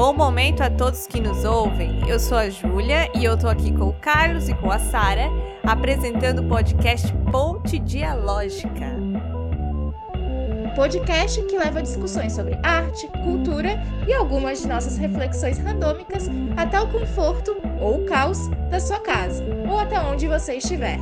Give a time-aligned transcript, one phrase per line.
[0.00, 2.08] Bom momento a todos que nos ouvem.
[2.08, 5.28] Eu sou a Júlia e eu tô aqui com o Carlos e com a Sara,
[5.62, 8.96] apresentando o podcast Ponte Dialógica.
[10.16, 13.78] Um podcast que leva discussões sobre arte, cultura
[14.08, 19.44] e algumas de nossas reflexões randômicas até o conforto ou o caos da sua casa
[19.70, 20.98] ou até onde você estiver.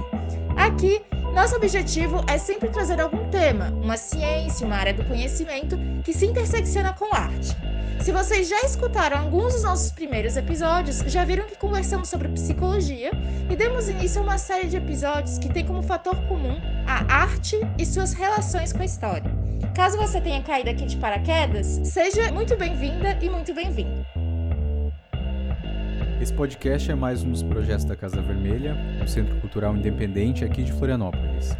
[0.57, 1.01] Aqui
[1.33, 6.27] nosso objetivo é sempre trazer algum tema, uma ciência, uma área do conhecimento que se
[6.27, 7.68] intersecciona com arte.
[8.01, 13.11] Se vocês já escutaram alguns dos nossos primeiros episódios, já viram que conversamos sobre psicologia
[13.51, 17.57] e demos início a uma série de episódios que tem como fator comum a arte
[17.77, 19.31] e suas relações com a história.
[19.75, 24.07] Caso você tenha caído aqui de paraquedas, seja muito bem-vinda e muito bem-vindo.
[26.21, 30.63] Esse podcast é mais um dos projetos da Casa Vermelha, um centro cultural independente aqui
[30.63, 31.57] de Florianópolis.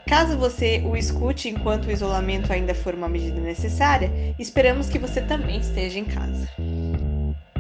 [0.08, 5.22] Caso você o escute enquanto o isolamento ainda for uma medida necessária, esperamos que você
[5.22, 6.48] também esteja em casa.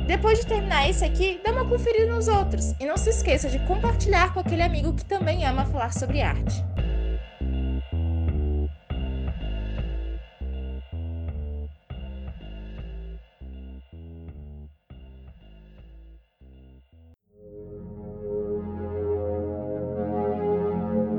[0.06, 3.58] Depois de terminar esse aqui, dá uma conferida nos outros e não se esqueça de
[3.60, 6.64] compartilhar com aquele amigo que também ama falar sobre arte.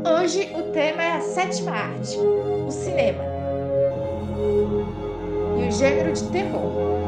[0.05, 3.23] Hoje o tema é a sétima arte, o cinema
[5.59, 7.02] e o gênero de terror.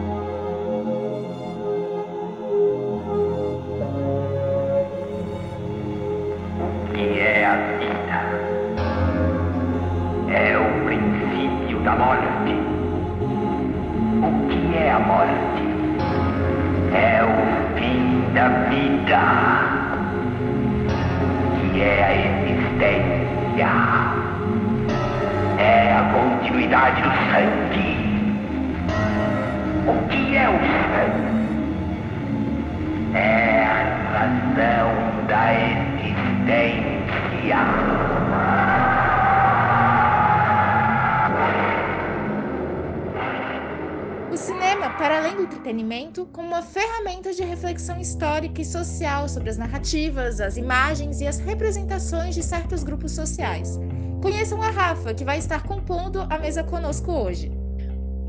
[45.45, 51.27] Entretenimento, como uma ferramenta de reflexão histórica e social sobre as narrativas, as imagens e
[51.27, 53.79] as representações de certos grupos sociais.
[54.21, 57.51] Conheçam a Rafa, que vai estar compondo a mesa conosco hoje.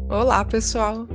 [0.08, 1.06] Olá, pessoal!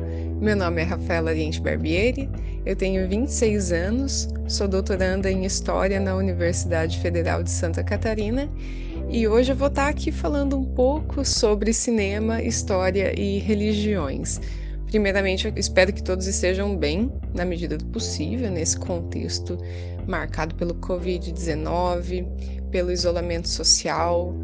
[0.41, 2.27] Meu nome é Rafaela Ariente Barbieri,
[2.65, 8.49] eu tenho 26 anos, sou doutoranda em História na Universidade Federal de Santa Catarina
[9.07, 14.41] e hoje eu vou estar aqui falando um pouco sobre cinema, história e religiões.
[14.91, 19.57] Primeiramente, eu espero que todos estejam bem, na medida do possível, nesse contexto
[20.05, 22.27] marcado pelo Covid-19,
[22.69, 24.35] pelo isolamento social.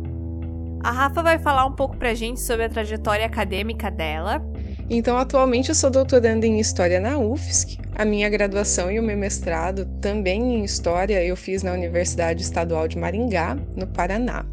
[0.81, 4.41] A Rafa vai falar um pouco pra gente sobre a trajetória acadêmica dela.
[4.89, 7.77] Então, atualmente eu sou doutoranda em História na UFSC.
[7.97, 12.87] A minha graduação e o meu mestrado também em História eu fiz na Universidade Estadual
[12.87, 14.45] de Maringá, no Paraná.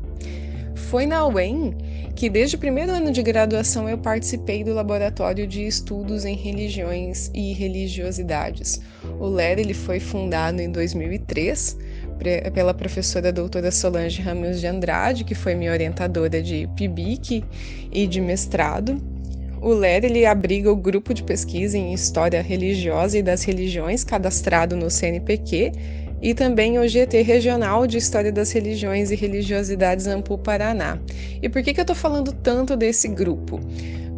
[0.74, 1.72] Foi na UEM
[2.14, 7.30] que desde o primeiro ano de graduação eu participei do Laboratório de Estudos em Religiões
[7.34, 8.80] e Religiosidades.
[9.18, 11.76] O LER ele foi fundado em 2003
[12.54, 17.44] pela professora doutora Solange Ramos de Andrade, que foi minha orientadora de PIBIC
[17.92, 19.02] e de mestrado.
[19.60, 24.76] O LER ele abriga o grupo de pesquisa em História Religiosa e das Religiões cadastrado
[24.76, 25.72] no CNPq
[26.24, 30.98] e também o GT Regional de História das Religiões e Religiosidades Ampu Paraná.
[31.42, 33.60] E por que, que eu estou falando tanto desse grupo?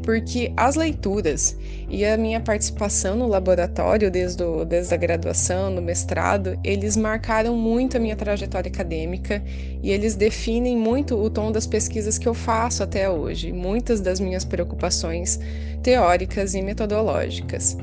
[0.05, 1.59] Porque as leituras
[1.91, 7.57] e a minha participação no laboratório desde, o, desde a graduação, no mestrado, eles marcaram
[7.57, 9.43] muito a minha trajetória acadêmica
[9.83, 14.21] e eles definem muito o tom das pesquisas que eu faço até hoje, muitas das
[14.21, 15.41] minhas preocupações
[15.83, 17.77] teóricas e metodológicas.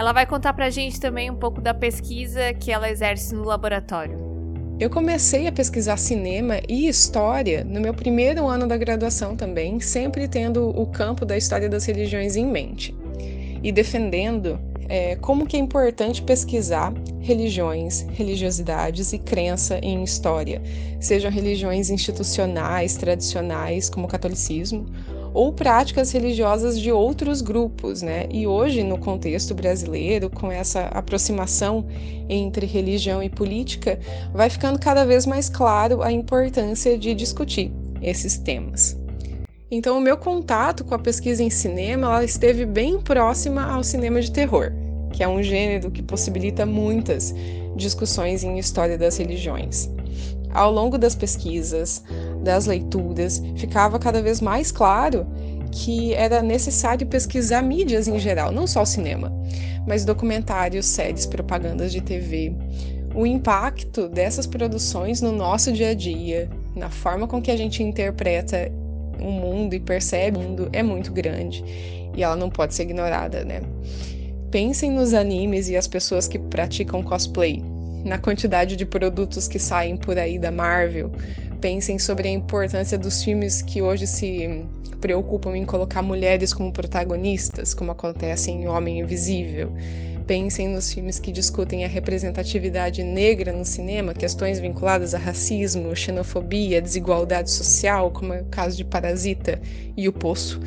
[0.00, 4.16] Ela vai contar pra gente também um pouco da pesquisa que ela exerce no laboratório.
[4.80, 10.26] Eu comecei a pesquisar cinema e história no meu primeiro ano da graduação também, sempre
[10.26, 12.96] tendo o campo da história das religiões em mente
[13.62, 14.58] e defendendo
[14.88, 20.62] é, como que é importante pesquisar religiões, religiosidades e crença em história,
[20.98, 24.86] sejam religiões institucionais, tradicionais, como o catolicismo,
[25.32, 28.26] ou práticas religiosas de outros grupos, né?
[28.30, 31.86] E hoje, no contexto brasileiro, com essa aproximação
[32.28, 33.98] entre religião e política,
[34.32, 37.72] vai ficando cada vez mais claro a importância de discutir
[38.02, 38.98] esses temas.
[39.70, 44.20] Então, o meu contato com a pesquisa em cinema ela esteve bem próxima ao cinema
[44.20, 44.72] de terror,
[45.12, 47.32] que é um gênero que possibilita muitas
[47.76, 49.88] discussões em história das religiões.
[50.52, 52.02] Ao longo das pesquisas,
[52.42, 55.26] das leituras, ficava cada vez mais claro
[55.70, 59.32] que era necessário pesquisar mídias em geral, não só o cinema,
[59.86, 62.52] mas documentários, séries, propagandas de TV.
[63.14, 67.82] O impacto dessas produções no nosso dia a dia, na forma com que a gente
[67.82, 68.70] interpreta
[69.20, 71.62] o mundo e percebe o mundo é muito grande
[72.14, 73.60] e ela não pode ser ignorada, né?
[74.50, 77.62] Pensem nos animes e as pessoas que praticam cosplay
[78.04, 81.10] na quantidade de produtos que saem por aí da Marvel.
[81.60, 84.64] Pensem sobre a importância dos filmes que hoje se
[85.00, 89.72] preocupam em colocar mulheres como protagonistas, como acontece em Homem Invisível.
[90.26, 96.80] Pensem nos filmes que discutem a representatividade negra no cinema, questões vinculadas a racismo, xenofobia,
[96.80, 99.60] desigualdade social, como é o caso de Parasita
[99.96, 100.60] e O Poço.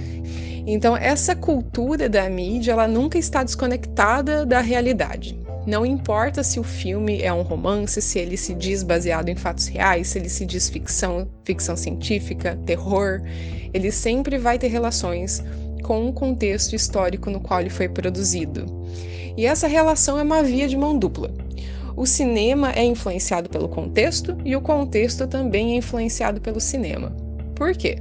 [0.68, 5.43] Então, essa cultura da mídia, ela nunca está desconectada da realidade.
[5.66, 9.68] Não importa se o filme é um romance, se ele se diz baseado em fatos
[9.68, 13.22] reais, se ele se diz ficção, ficção científica, terror,
[13.74, 15.42] ele sempre vai ter relações
[15.82, 18.66] com o contexto histórico no qual ele foi produzido.
[19.38, 21.32] E essa relação é uma via de mão dupla.
[21.96, 27.16] O cinema é influenciado pelo contexto e o contexto também é influenciado pelo cinema.
[27.56, 27.98] Por quê?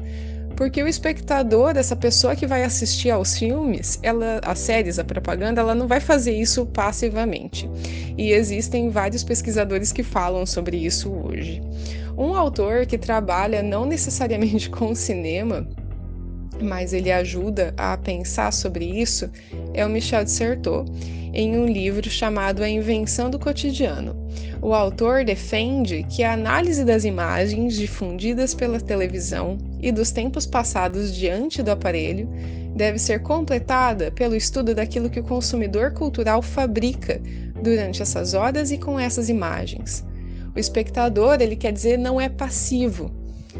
[0.56, 5.60] Porque o espectador, essa pessoa que vai assistir aos filmes, ela, as séries, a propaganda,
[5.60, 7.68] ela não vai fazer isso passivamente.
[8.16, 11.62] E existem vários pesquisadores que falam sobre isso hoje.
[12.16, 15.66] Um autor que trabalha não necessariamente com o cinema,
[16.62, 19.30] mas ele ajuda a pensar sobre isso,
[19.74, 20.84] é o Michel de Certeau,
[21.32, 24.14] em um livro chamado A Invenção do Cotidiano.
[24.60, 31.14] O autor defende que a análise das imagens difundidas pela televisão e dos tempos passados
[31.14, 32.28] diante do aparelho
[32.74, 37.20] deve ser completada pelo estudo daquilo que o consumidor cultural fabrica
[37.62, 40.04] durante essas horas e com essas imagens.
[40.54, 43.10] O espectador, ele quer dizer, não é passivo,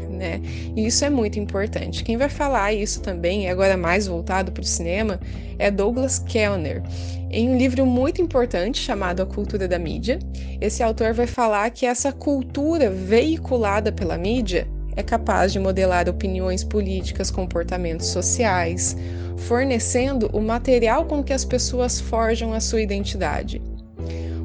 [0.09, 0.41] né?
[0.75, 2.03] E isso é muito importante.
[2.03, 5.19] Quem vai falar isso também, agora mais voltado para o cinema,
[5.57, 6.81] é Douglas Kellner.
[7.29, 10.19] Em um livro muito importante chamado A Cultura da Mídia,
[10.61, 16.63] esse autor vai falar que essa cultura veiculada pela mídia é capaz de modelar opiniões
[16.63, 18.95] políticas, comportamentos sociais,
[19.37, 23.61] fornecendo o material com que as pessoas forjam a sua identidade.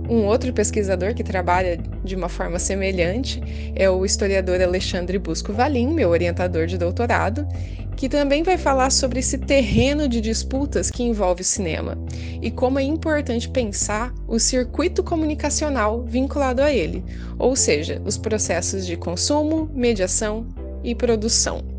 [0.08, 3.42] Um outro pesquisador que trabalha de uma forma semelhante
[3.74, 7.46] é o historiador Alexandre Busco Valim, meu orientador de doutorado,
[7.94, 11.98] que também vai falar sobre esse terreno de disputas que envolve o cinema
[12.40, 17.04] e como é importante pensar o circuito comunicacional vinculado a ele,
[17.38, 20.46] ou seja, os processos de consumo, mediação
[20.82, 21.77] e produção.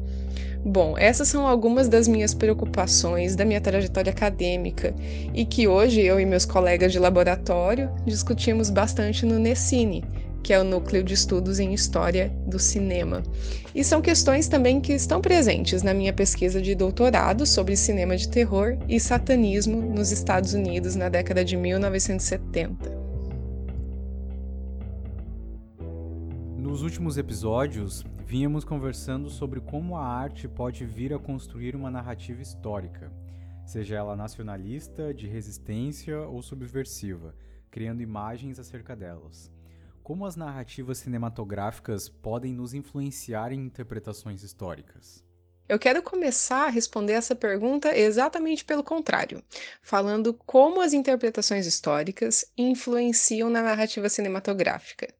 [0.63, 4.93] Bom, essas são algumas das minhas preocupações da minha trajetória acadêmica
[5.33, 10.03] e que hoje eu e meus colegas de laboratório discutimos bastante no Nessine,
[10.43, 13.23] que é o Núcleo de Estudos em História do Cinema.
[13.73, 18.27] E são questões também que estão presentes na minha pesquisa de doutorado sobre cinema de
[18.27, 22.98] terror e satanismo nos Estados Unidos na década de 1970.
[26.69, 32.43] Nos últimos episódios, vínhamos conversando sobre como a arte pode vir a construir uma narrativa
[32.43, 33.11] histórica,
[33.65, 37.33] seja ela nacionalista, de resistência ou subversiva,
[37.71, 39.51] criando imagens acerca delas.
[40.03, 45.25] Como as narrativas cinematográficas podem nos influenciar em interpretações históricas?
[45.67, 49.41] Eu quero começar a responder essa pergunta exatamente pelo contrário,
[49.81, 55.18] falando como as interpretações históricas influenciam na narrativa cinematográfica.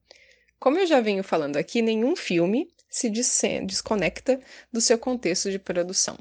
[0.59, 4.41] Como eu já venho falando aqui, nenhum filme se desconecta
[4.73, 6.17] do seu contexto de produção.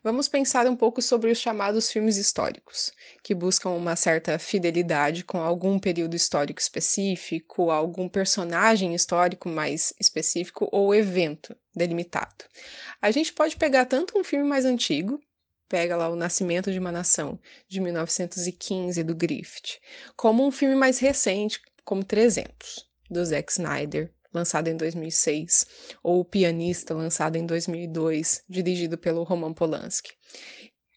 [0.00, 5.38] Vamos pensar um pouco sobre os chamados filmes históricos, que buscam uma certa fidelidade com
[5.38, 12.44] algum período histórico específico, algum personagem histórico mais específico ou evento delimitado.
[13.02, 15.20] A gente pode pegar tanto um filme mais antigo,
[15.68, 19.80] pega lá O Nascimento de uma Nação, de 1915, do Griffith,
[20.14, 25.66] como um filme mais recente, como 300 do Zack Snyder, lançado em 2006,
[26.02, 30.12] ou O Pianista, lançado em 2002, dirigido pelo Roman Polanski.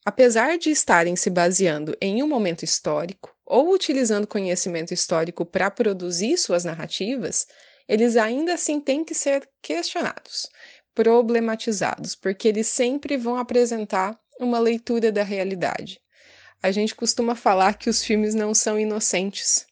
[0.05, 6.38] Apesar de estarem se baseando em um momento histórico ou utilizando conhecimento histórico para produzir
[6.38, 7.48] suas narrativas,
[7.88, 10.50] eles ainda assim têm que ser questionados,
[10.93, 16.01] problematizados, porque eles sempre vão apresentar uma leitura da realidade.
[16.62, 19.65] A gente costuma falar que os filmes não são inocentes,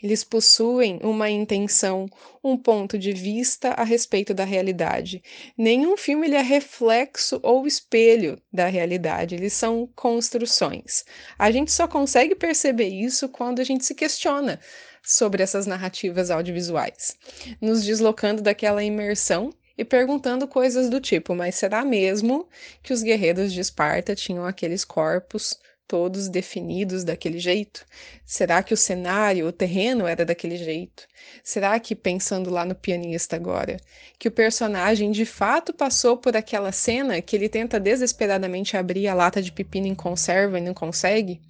[0.00, 2.08] eles possuem uma intenção,
[2.42, 5.22] um ponto de vista a respeito da realidade.
[5.56, 11.04] Nenhum filme ele é reflexo ou espelho da realidade, eles são construções.
[11.38, 14.60] A gente só consegue perceber isso quando a gente se questiona
[15.02, 17.16] sobre essas narrativas audiovisuais,
[17.60, 22.48] nos deslocando daquela imersão e perguntando coisas do tipo: mas será mesmo
[22.82, 27.84] que os guerreiros de Esparta tinham aqueles corpos todos definidos daquele jeito?
[28.24, 31.06] Será que o cenário, o terreno era daquele jeito?
[31.44, 33.78] Será que, pensando lá no pianista agora,
[34.18, 39.14] que o personagem de fato passou por aquela cena que ele tenta desesperadamente abrir a
[39.14, 41.40] lata de pepino em conserva e não consegue?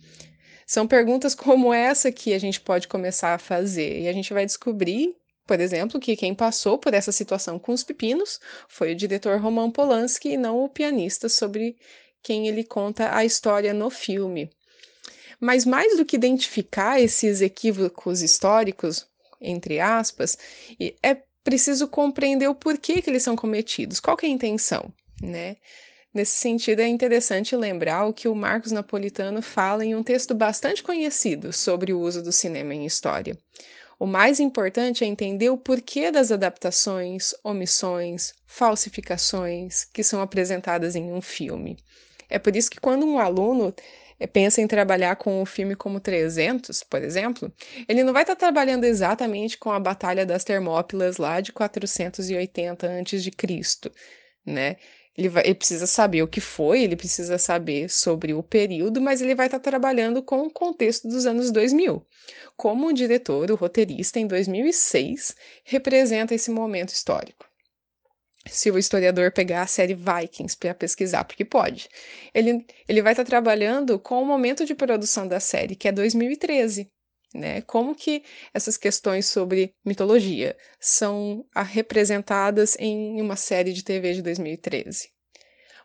[0.67, 4.47] São perguntas como essa que a gente pode começar a fazer e a gente vai
[4.47, 9.41] descobrir por exemplo, que quem passou por essa situação com os pepinos foi o diretor
[9.41, 11.77] Roman Polanski e não o pianista sobre
[12.23, 14.50] quem ele conta a história no filme.
[15.41, 19.07] Mas mais do que identificar esses equívocos históricos,
[19.41, 20.38] entre aspas,
[21.02, 25.57] é preciso compreender o porquê que eles são cometidos, qual é a intenção, né?
[26.14, 30.83] Nesse sentido, é interessante lembrar o que o Marcos Napolitano fala em um texto bastante
[30.83, 33.37] conhecido sobre o uso do cinema em história.
[33.99, 41.11] O mais importante é entender o porquê das adaptações, omissões, falsificações que são apresentadas em
[41.12, 41.79] um filme.
[42.33, 43.75] É por isso que quando um aluno
[44.19, 47.53] eh, pensa em trabalhar com um filme como 300, por exemplo,
[47.87, 52.87] ele não vai estar tá trabalhando exatamente com a Batalha das Termópilas lá de 480
[52.87, 53.91] a.C.,
[54.47, 54.77] né?
[55.17, 59.21] Ele, vai, ele precisa saber o que foi, ele precisa saber sobre o período, mas
[59.21, 62.03] ele vai estar tá trabalhando com o contexto dos anos 2000.
[62.57, 67.51] Como o diretor, o roteirista, em 2006, representa esse momento histórico
[68.47, 71.89] se o historiador pegar a série Vikings para pesquisar, porque pode.
[72.35, 75.93] Ele, ele vai estar tá trabalhando com o momento de produção da série, que é
[75.93, 76.91] 2013.
[77.35, 77.63] Né?
[77.63, 78.23] Como que
[78.53, 85.09] essas questões sobre mitologia são representadas em uma série de TV de 2013?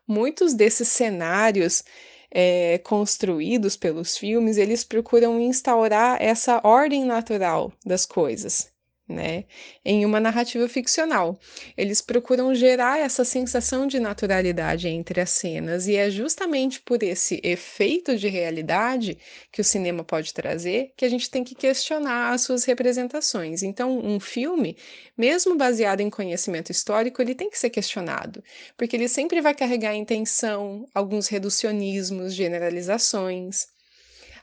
[0.05, 1.83] Muitos desses cenários
[2.31, 8.71] é, construídos pelos filmes, eles procuram instaurar essa ordem natural das coisas,
[9.07, 9.45] né,
[9.85, 11.39] em uma narrativa ficcional.
[11.77, 17.39] Eles procuram gerar essa sensação de naturalidade entre as cenas, e é justamente por esse
[17.43, 19.17] efeito de realidade
[19.51, 23.63] que o cinema pode trazer que a gente tem que questionar as suas representações.
[23.63, 24.75] Então, um filme,
[25.17, 28.43] mesmo baseado em conhecimento histórico, ele tem que ser questionado,
[28.75, 33.67] porque ele sempre vai carregar intenção, alguns reducionismos, generalizações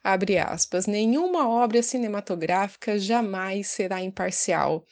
[0.04, 4.84] abre aspas, nenhuma obra cinematográfica jamais será imparcial,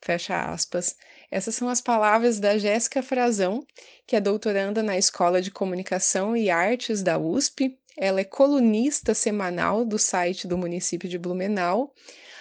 [0.00, 0.96] fecha aspas.
[1.30, 3.64] Essas são as palavras da Jéssica Frazão,
[4.04, 7.78] que é doutoranda na Escola de Comunicação e Artes da USP.
[7.96, 11.94] Ela é colunista semanal do site do município de Blumenau.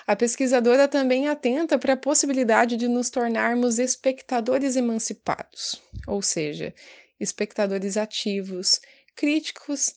[0.07, 6.73] A pesquisadora também atenta para a possibilidade de nos tornarmos espectadores emancipados, ou seja,
[7.19, 8.81] espectadores ativos,
[9.15, 9.93] críticos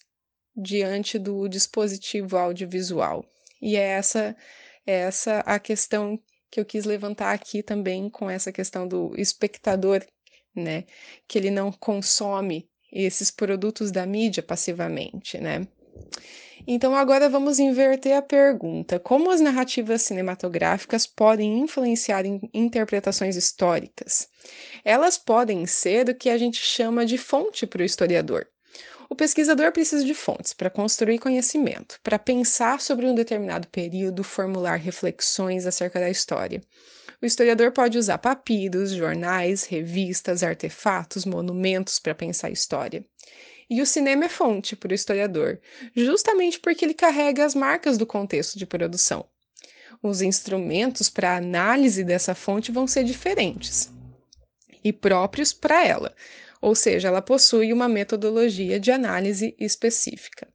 [0.57, 3.25] diante do dispositivo audiovisual.
[3.61, 4.37] E é essa,
[4.87, 6.19] é essa a questão
[6.51, 10.05] que eu quis levantar aqui também com essa questão do espectador,
[10.55, 10.85] né,
[11.27, 15.67] que ele não consome esses produtos da mídia passivamente, né?
[16.67, 24.29] Então agora vamos inverter a pergunta: como as narrativas cinematográficas podem influenciar em interpretações históricas?
[24.85, 28.47] Elas podem ser o que a gente chama de fonte para o historiador.
[29.15, 34.75] O pesquisador precisa de fontes para construir conhecimento, para pensar sobre um determinado período, formular
[34.75, 36.61] reflexões acerca da história.
[37.23, 43.07] O historiador pode usar papiros, jornais, revistas, artefatos, monumentos para pensar a história.
[43.71, 45.61] E o cinema é fonte para o historiador,
[45.95, 49.25] justamente porque ele carrega as marcas do contexto de produção.
[50.03, 53.93] Os instrumentos para análise dessa fonte vão ser diferentes
[54.83, 56.13] e próprios para ela,
[56.65, 60.49] ou seja, ela possui uma metodologia de análise específica.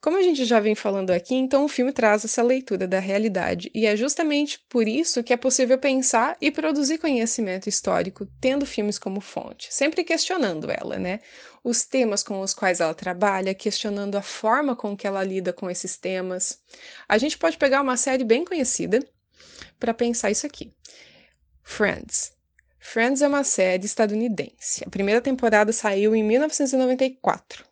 [0.00, 3.70] Como a gente já vem falando aqui, então o filme traz essa leitura da realidade,
[3.72, 8.98] e é justamente por isso que é possível pensar e produzir conhecimento histórico tendo filmes
[8.98, 11.20] como fonte, sempre questionando ela, né?
[11.62, 15.70] Os temas com os quais ela trabalha, questionando a forma com que ela lida com
[15.70, 16.58] esses temas.
[17.08, 18.98] A gente pode pegar uma série bem conhecida
[19.78, 20.72] para pensar isso aqui.
[21.62, 22.33] Friends.
[22.86, 24.84] Friends é uma série estadunidense.
[24.86, 27.64] A primeira temporada saiu em 1994.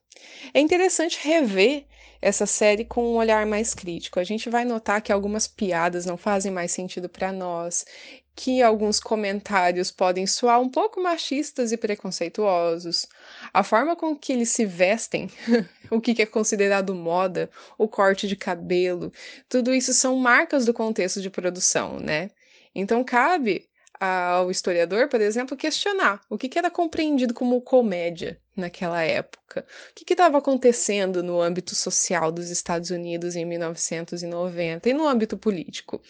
[0.55, 1.85] É interessante rever
[2.21, 4.19] essa série com um olhar mais crítico.
[4.19, 7.85] A gente vai notar que algumas piadas não fazem mais sentido para nós,
[8.35, 13.07] que alguns comentários podem soar um pouco machistas e preconceituosos.
[13.53, 15.31] A forma com que eles se vestem,
[15.91, 19.13] o que é considerado moda, o corte de cabelo,
[19.49, 22.31] tudo isso são marcas do contexto de produção, né?
[22.75, 23.71] Então cabe
[24.05, 29.65] ao historiador, por exemplo, questionar o que, era compreendido como comédia naquela época.
[29.91, 35.39] O que estava acontecendo no âmbito social dos Estados Unidos em 1990 e no âmbito
[35.39, 36.03] político?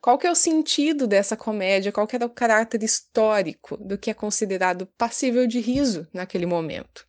[0.00, 1.90] Qual que é o sentido dessa comédia?
[1.90, 7.04] Qual que era o caráter histórico do que é considerado passível de riso naquele momento?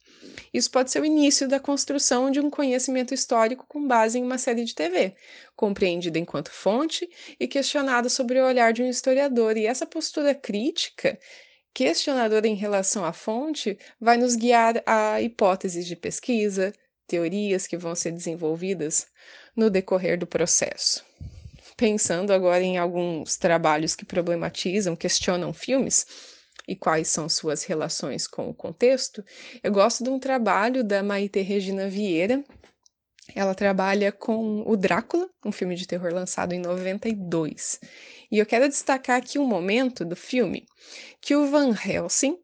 [0.53, 4.37] Isso pode ser o início da construção de um conhecimento histórico com base em uma
[4.37, 5.15] série de TV,
[5.55, 9.55] compreendida enquanto fonte e questionada sobre o olhar de um historiador.
[9.55, 11.17] E essa postura crítica,
[11.73, 16.73] questionadora em relação à fonte, vai nos guiar a hipóteses de pesquisa,
[17.07, 19.07] teorias que vão ser desenvolvidas
[19.55, 21.05] no decorrer do processo.
[21.77, 26.05] Pensando agora em alguns trabalhos que problematizam, questionam filmes,
[26.67, 29.23] e quais são suas relações com o contexto,
[29.63, 32.43] eu gosto de um trabalho da Maite Regina Vieira.
[33.35, 37.79] Ela trabalha com o Drácula, um filme de terror lançado em 92.
[38.31, 40.65] E eu quero destacar aqui um momento do filme
[41.19, 42.37] que o Van Helsing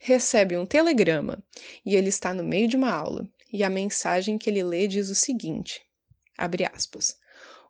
[0.00, 1.42] recebe um telegrama
[1.84, 3.28] e ele está no meio de uma aula.
[3.52, 5.82] E a mensagem que ele lê diz o seguinte:
[6.36, 7.16] abre aspas.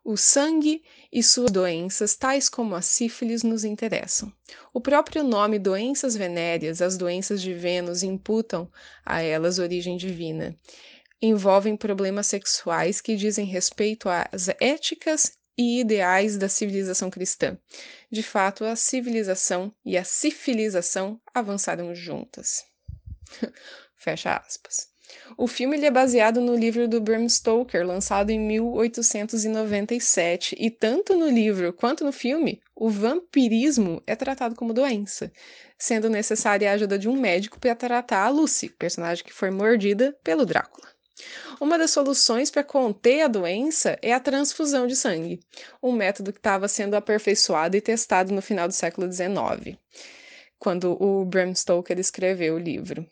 [0.05, 4.33] O sangue e suas doenças, tais como a sífilis, nos interessam.
[4.73, 8.69] O próprio nome doenças venéreas, as doenças de Vênus, imputam
[9.05, 10.57] a elas origem divina.
[11.21, 17.57] Envolvem problemas sexuais que dizem respeito às éticas e ideais da civilização cristã.
[18.11, 22.65] De fato, a civilização e a civilização avançaram juntas.
[23.95, 24.92] Fecha aspas.
[25.35, 31.27] O filme é baseado no livro do Bram Stoker, lançado em 1897, e tanto no
[31.27, 35.31] livro quanto no filme, o vampirismo é tratado como doença,
[35.77, 40.15] sendo necessária a ajuda de um médico para tratar a Lucy, personagem que foi mordida
[40.23, 40.87] pelo Drácula.
[41.59, 45.39] Uma das soluções para conter a doença é a transfusão de sangue,
[45.81, 49.77] um método que estava sendo aperfeiçoado e testado no final do século XIX,
[50.59, 53.05] quando o Bram Stoker escreveu o livro.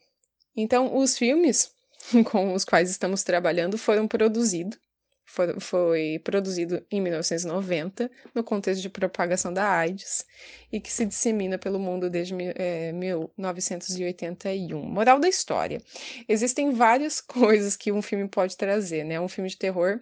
[0.56, 1.71] Então, os filmes
[2.25, 4.77] com os quais estamos trabalhando foram produzidos.
[5.23, 10.25] Foi, foi produzido em 1990, no contexto de propagação da AIDS,
[10.69, 14.83] e que se dissemina pelo mundo desde é, 1981.
[14.83, 15.81] Moral da história:
[16.27, 19.21] existem várias coisas que um filme pode trazer, né?
[19.21, 20.01] Um filme de terror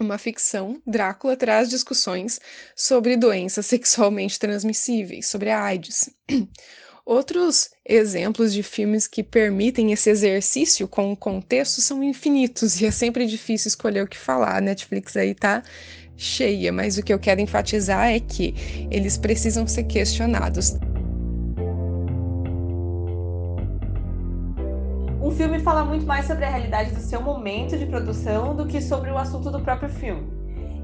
[0.00, 2.40] uma ficção, Drácula traz discussões
[2.76, 6.08] sobre doenças sexualmente transmissíveis, sobre a AIDS.
[7.08, 12.90] Outros exemplos de filmes que permitem esse exercício com o contexto são infinitos e é
[12.90, 14.58] sempre difícil escolher o que falar.
[14.58, 15.62] A Netflix aí tá
[16.18, 18.54] cheia, mas o que eu quero enfatizar é que
[18.90, 20.76] eles precisam ser questionados.
[25.22, 28.82] Um filme fala muito mais sobre a realidade do seu momento de produção do que
[28.82, 30.30] sobre o assunto do próprio filme.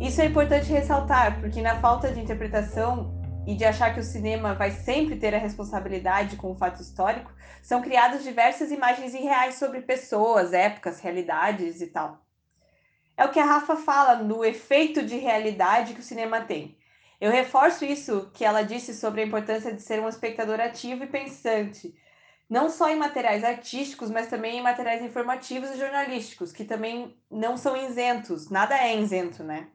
[0.00, 4.54] Isso é importante ressaltar, porque na falta de interpretação e de achar que o cinema
[4.54, 9.82] vai sempre ter a responsabilidade com o fato histórico, são criadas diversas imagens irreais sobre
[9.82, 12.22] pessoas, épocas, realidades e tal.
[13.16, 16.76] É o que a Rafa fala no efeito de realidade que o cinema tem.
[17.20, 21.06] Eu reforço isso que ela disse sobre a importância de ser um espectador ativo e
[21.06, 21.94] pensante,
[22.50, 27.56] não só em materiais artísticos, mas também em materiais informativos e jornalísticos, que também não
[27.56, 29.68] são isentos, nada é isento, né?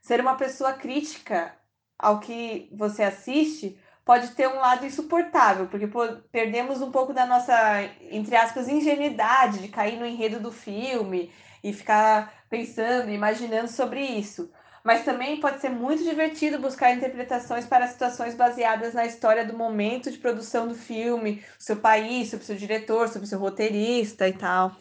[0.00, 1.56] Ser uma pessoa crítica
[1.98, 7.26] ao que você assiste pode ter um lado insuportável, porque pô, perdemos um pouco da
[7.26, 11.32] nossa, entre aspas, ingenuidade de cair no enredo do filme
[11.62, 14.48] e ficar pensando, imaginando sobre isso.
[14.84, 20.12] Mas também pode ser muito divertido buscar interpretações para situações baseadas na história do momento
[20.12, 24.76] de produção do filme, seu país, sobre seu diretor, sobre seu roteirista e tal.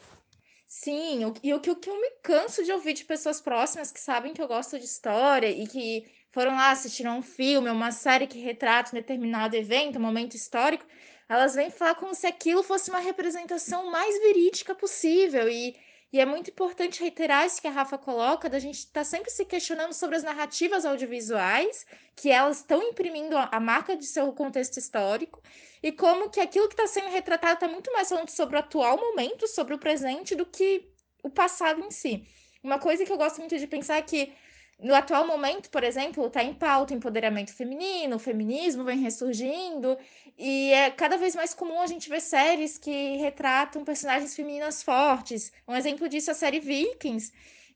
[0.67, 4.41] Sim, e o que eu me canso de ouvir de pessoas próximas que sabem que
[4.41, 8.91] eu gosto de história e que foram lá assistir um filme, uma série que retrata
[8.91, 10.85] um determinado evento, um momento histórico,
[11.29, 15.47] elas vêm falar como se aquilo fosse uma representação mais verídica possível.
[15.47, 15.77] E,
[16.11, 19.31] e é muito importante reiterar isso que a Rafa coloca, da gente estar tá sempre
[19.31, 21.85] se questionando sobre as narrativas audiovisuais,
[22.17, 25.41] que elas estão imprimindo a, a marca de seu contexto histórico,
[25.81, 28.97] e como que aquilo que está sendo retratado está muito mais falando sobre o atual
[28.97, 30.85] momento, sobre o presente, do que
[31.23, 32.27] o passado em si.
[32.61, 34.33] Uma coisa que eu gosto muito de pensar é que
[34.79, 39.97] no atual momento, por exemplo, está em pauta o empoderamento feminino, o feminismo vem ressurgindo,
[40.37, 45.51] e é cada vez mais comum a gente ver séries que retratam personagens femininas fortes.
[45.67, 47.31] Um exemplo disso é a série Vikings.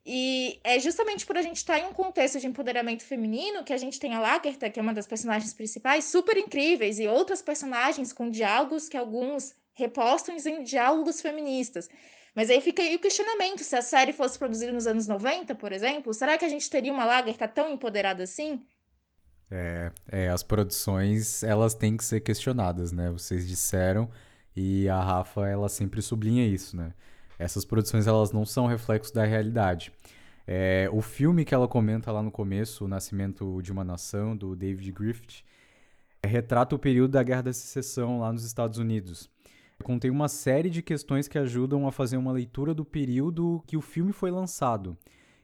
[0.06, 3.74] E é justamente por a gente estar tá em um contexto de empoderamento feminino que
[3.74, 7.42] a gente tem a Lagertha, que é uma das personagens principais, super incríveis, e outras
[7.42, 11.90] personagens com diálogos que alguns repostam em diálogos feministas.
[12.36, 15.72] Mas aí fica aí o questionamento: se a série fosse produzida nos anos 90, por
[15.72, 18.62] exemplo, será que a gente teria uma Lagertha tão empoderada assim?
[19.52, 23.10] É, é, as produções, elas têm que ser questionadas, né?
[23.10, 24.10] Vocês disseram,
[24.56, 26.94] e a Rafa, ela sempre sublinha isso, né?
[27.38, 29.92] Essas produções, elas não são reflexos da realidade.
[30.46, 34.56] É, o filme que ela comenta lá no começo, O Nascimento de uma Nação, do
[34.56, 35.44] David Griffith,
[36.24, 39.30] retrata o período da Guerra da Secessão lá nos Estados Unidos.
[39.84, 43.82] Contém uma série de questões que ajudam a fazer uma leitura do período que o
[43.82, 44.98] filme foi lançado.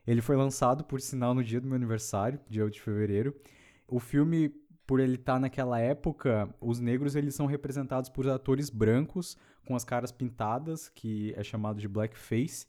[0.05, 3.35] Ele foi lançado, por sinal, no dia do meu aniversário, dia 8 de fevereiro,
[3.87, 4.49] o filme,
[4.85, 9.75] por ele estar tá naquela época, os negros eles são representados por atores brancos com
[9.75, 12.67] as caras pintadas, que é chamado de blackface,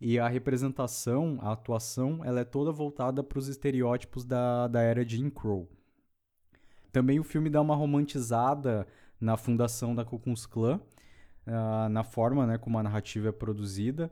[0.00, 5.04] e a representação, a atuação, ela é toda voltada para os estereótipos da, da era
[5.04, 5.68] de Jim Crow.
[6.92, 8.86] Também o filme dá uma romantizada
[9.20, 10.80] na fundação da Ku Klux Klan,
[11.48, 14.10] uh, na forma né, como a narrativa é produzida.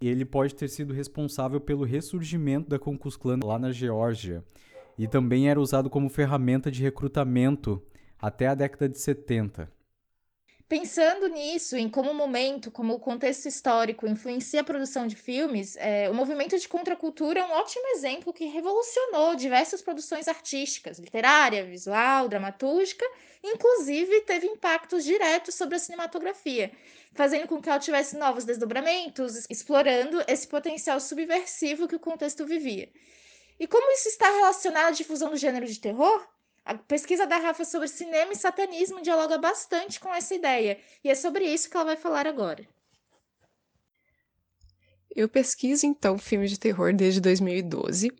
[0.00, 4.42] Ele pode ter sido responsável pelo ressurgimento da Ku Klan lá na Geórgia,
[4.98, 7.82] e também era usado como ferramenta de recrutamento
[8.18, 9.70] até a década de 70.
[10.70, 15.76] Pensando nisso, em como o momento, como o contexto histórico influencia a produção de filmes,
[15.76, 21.64] é, o movimento de contracultura é um ótimo exemplo que revolucionou diversas produções artísticas, literária,
[21.64, 23.04] visual, dramatúrgica,
[23.42, 26.70] inclusive teve impactos diretos sobre a cinematografia,
[27.14, 32.88] fazendo com que ela tivesse novos desdobramentos, explorando esse potencial subversivo que o contexto vivia.
[33.58, 36.24] E como isso está relacionado à difusão do gênero de terror?
[36.64, 41.14] A pesquisa da Rafa sobre cinema e satanismo dialoga bastante com essa ideia, e é
[41.14, 42.66] sobre isso que ela vai falar agora.
[45.14, 48.12] Eu pesquiso então filmes de terror desde 2012,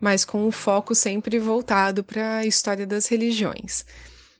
[0.00, 3.84] mas com o um foco sempre voltado para a história das religiões.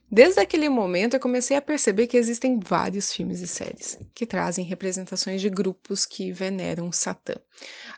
[0.09, 4.63] Desde aquele momento eu comecei a perceber que existem vários filmes e séries que trazem
[4.63, 7.35] representações de grupos que veneram Satã.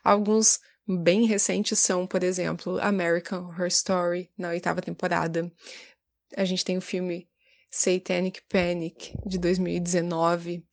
[0.03, 0.59] Alguns
[0.97, 5.51] bem recentes são, por exemplo, American Horror Story, na oitava temporada.
[6.35, 7.27] A gente tem o filme
[7.71, 10.63] Satanic Panic, de 2019.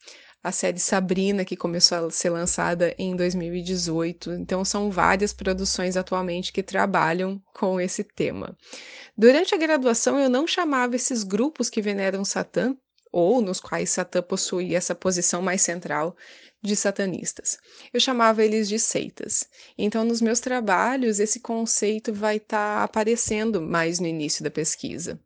[0.43, 4.33] A série Sabrina, que começou a ser lançada em 2018.
[4.35, 8.57] Então, são várias produções atualmente que trabalham com esse tema.
[9.19, 12.77] Durante a graduação, eu não chamava esses grupos que veneram Satã,
[13.17, 16.15] ou nos quais Satã possui essa posição mais central,
[16.63, 17.57] de satanistas.
[17.91, 19.49] Eu chamava eles de seitas.
[19.79, 25.19] Então, nos meus trabalhos, esse conceito vai estar tá aparecendo mais no início da pesquisa.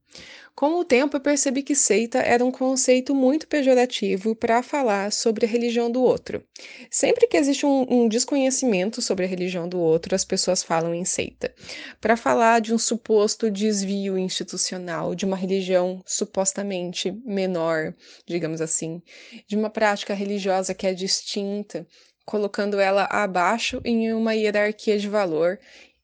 [0.61, 5.47] Com o tempo, eu percebi que seita era um conceito muito pejorativo para falar sobre
[5.47, 6.45] a religião do outro.
[6.91, 11.03] Sempre que existe um, um, desconhecimento sobre a religião do outro, as pessoas falam em
[11.03, 11.51] seita.
[11.99, 17.95] Para falar de um suposto desvio institucional, de uma religião supostamente menor,
[18.27, 19.01] digamos assim,
[19.49, 21.87] de uma prática religiosa que é distinta,
[22.27, 25.59] colocando ela abaixo em uma hierarquia de valor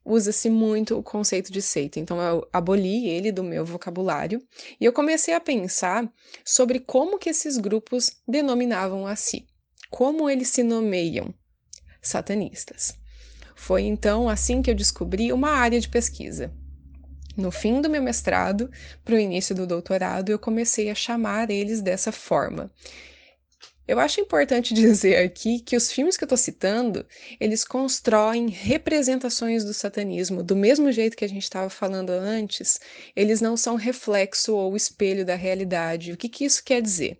[0.06, 1.98] usa-se muito o conceito de seita.
[1.98, 4.40] Então eu aboli ele do meu vocabulário
[4.80, 6.10] e eu comecei a pensar
[6.44, 9.46] sobre como que esses grupos denominavam a si,
[9.90, 11.34] como eles se nomeiam
[12.00, 12.94] satanistas.
[13.56, 16.52] Foi então assim que eu descobri uma área de pesquisa.
[17.36, 18.70] No fim do meu mestrado,
[19.04, 22.70] para o início do doutorado, eu comecei a chamar eles dessa forma.
[23.87, 27.07] Eu acho importante dizer aqui que os filmes que eu estou citando,
[27.38, 32.81] eles constroem representações do satanismo, do mesmo jeito que a gente estava falando antes,
[33.14, 36.12] eles não são reflexo ou espelho da realidade.
[36.12, 37.18] O que, que isso quer dizer?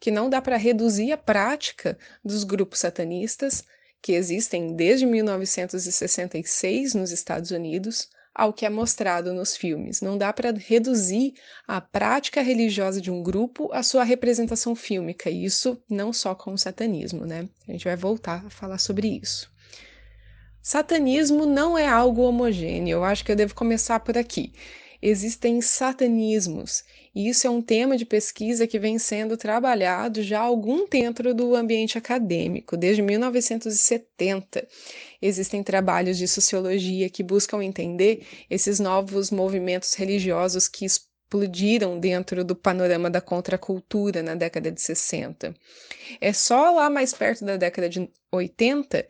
[0.00, 3.64] Que não dá para reduzir a prática dos grupos satanistas,
[4.00, 10.00] que existem desde 1966 nos Estados Unidos, ao que é mostrado nos filmes.
[10.00, 11.34] Não dá para reduzir
[11.66, 16.52] a prática religiosa de um grupo à sua representação fílmica, e isso não só com
[16.52, 17.48] o satanismo, né?
[17.66, 19.50] A gente vai voltar a falar sobre isso.
[20.62, 24.52] Satanismo não é algo homogêneo, eu acho que eu devo começar por aqui
[25.00, 26.82] existem satanismos,
[27.14, 31.22] e isso é um tema de pesquisa que vem sendo trabalhado já há algum tempo
[31.34, 34.66] do ambiente acadêmico, desde 1970.
[35.20, 40.86] Existem trabalhos de sociologia que buscam entender esses novos movimentos religiosos que
[41.28, 45.54] explodiram dentro do panorama da contracultura na década de 60.
[46.20, 49.06] É só lá mais perto da década de 80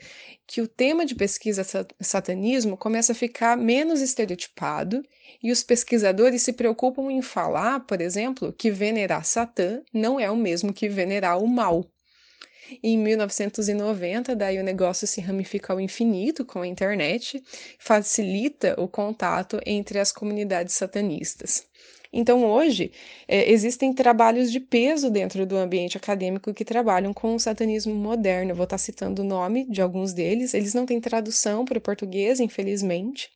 [0.46, 1.64] que o tema de pesquisa
[2.00, 5.02] satanismo começa a ficar menos estereotipado
[5.42, 10.36] e os pesquisadores se preocupam em falar, por exemplo, que venerar Satã não é o
[10.36, 11.84] mesmo que venerar o mal.
[12.82, 17.42] Em 1990, daí o negócio se ramifica ao infinito com a internet,
[17.78, 21.66] facilita o contato entre as comunidades satanistas.
[22.12, 22.90] Então, hoje,
[23.26, 28.52] é, existem trabalhos de peso dentro do ambiente acadêmico que trabalham com o satanismo moderno.
[28.52, 30.54] Eu vou estar citando o nome de alguns deles.
[30.54, 33.30] Eles não têm tradução para o português, infelizmente,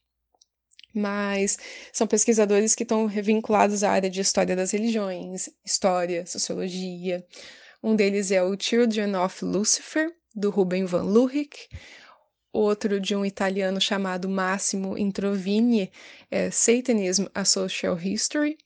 [0.94, 1.58] mas
[1.92, 7.24] são pesquisadores que estão vinculados à área de história das religiões, história, sociologia.
[7.82, 11.68] Um deles é o Children of Lucifer, do Ruben van Luhik,
[12.52, 15.90] outro de um italiano chamado Massimo Introvini,
[16.30, 18.56] é Satanism, a Social History,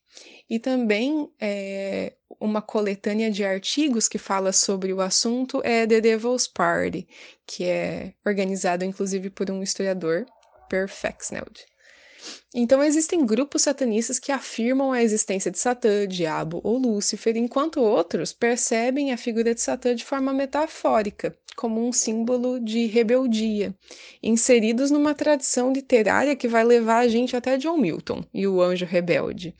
[0.51, 6.47] e também é, uma coletânea de artigos que fala sobre o assunto é The Devil's
[6.47, 7.09] Party,
[7.47, 10.27] que é organizado inclusive por um historiador,
[10.69, 11.65] Per Fexneld.
[12.55, 18.33] Então, existem grupos satanistas que afirmam a existência de Satã, Diabo ou Lúcifer, enquanto outros
[18.33, 23.75] percebem a figura de Satã de forma metafórica, como um símbolo de rebeldia,
[24.23, 28.85] inseridos numa tradição literária que vai levar a gente até John Milton e o anjo
[28.85, 29.55] rebelde.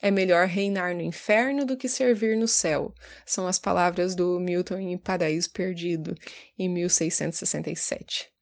[0.00, 2.92] É melhor reinar no inferno do que servir no céu.
[3.24, 6.14] São as palavras do Milton em Paraíso Perdido,
[6.58, 8.35] em 1667.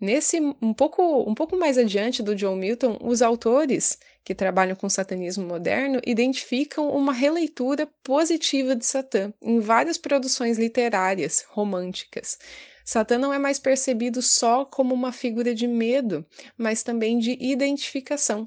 [0.00, 4.88] Nesse um pouco, um pouco mais adiante do John Milton, os autores que trabalham com
[4.88, 12.38] satanismo moderno identificam uma releitura positiva de Satã em várias produções literárias românticas.
[12.84, 16.24] Satã não é mais percebido só como uma figura de medo,
[16.56, 18.46] mas também de identificação.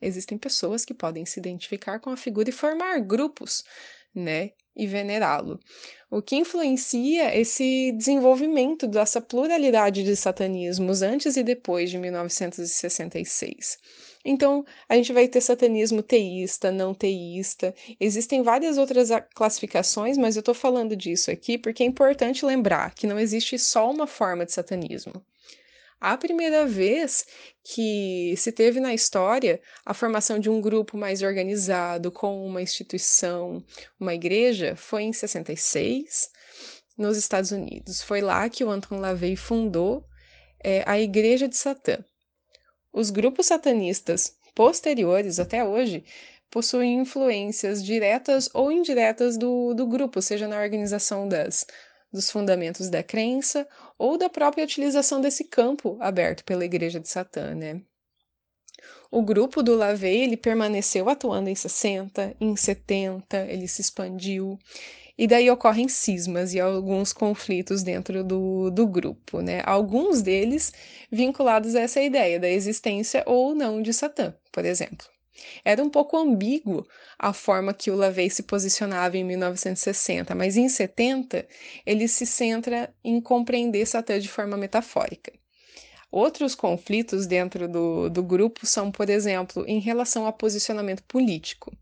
[0.00, 3.64] Existem pessoas que podem se identificar com a figura e formar grupos,
[4.14, 4.52] né?
[4.76, 5.58] E venerá-lo
[6.14, 13.78] o que influencia esse desenvolvimento dessa pluralidade de satanismos antes e depois de 1966.
[14.24, 20.40] Então, a gente vai ter satanismo teísta, não teísta, existem várias outras classificações, mas eu
[20.40, 24.52] estou falando disso aqui porque é importante lembrar que não existe só uma forma de
[24.52, 25.20] satanismo.
[26.00, 27.26] A primeira vez
[27.62, 33.64] que se teve na história a formação de um grupo mais organizado, com uma instituição,
[33.98, 36.30] uma igreja, foi em 66,
[36.96, 38.02] nos Estados Unidos.
[38.02, 40.04] Foi lá que o Anton LaVey fundou
[40.62, 42.04] é, a Igreja de Satã.
[42.92, 46.04] Os grupos satanistas posteriores, até hoje,
[46.50, 51.66] possuem influências diretas ou indiretas do, do grupo, seja na organização das
[52.14, 53.66] dos fundamentos da crença
[53.98, 57.82] ou da própria utilização desse campo aberto pela Igreja de Satã, né?
[59.10, 64.58] O grupo do Lavey ele permaneceu atuando em 60, em 70, ele se expandiu,
[65.18, 69.62] e daí ocorrem cismas e alguns conflitos dentro do, do grupo, né?
[69.64, 70.72] Alguns deles
[71.10, 75.13] vinculados a essa ideia da existência ou não de Satã, por exemplo.
[75.64, 76.86] Era um pouco ambíguo
[77.18, 81.46] a forma que o LaVey se posicionava em 1960, mas em 70
[81.84, 85.32] ele se centra em compreender Satã de forma metafórica.
[86.10, 91.76] Outros conflitos dentro do, do grupo são, por exemplo, em relação a posicionamento político.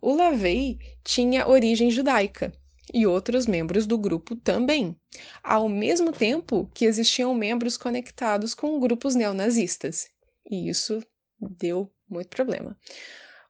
[0.00, 2.52] O LaVey tinha origem judaica
[2.92, 4.96] e outros membros do grupo também,
[5.42, 10.08] ao mesmo tempo que existiam membros conectados com grupos neonazistas.
[10.50, 11.02] E isso
[11.38, 12.76] deu muito problema.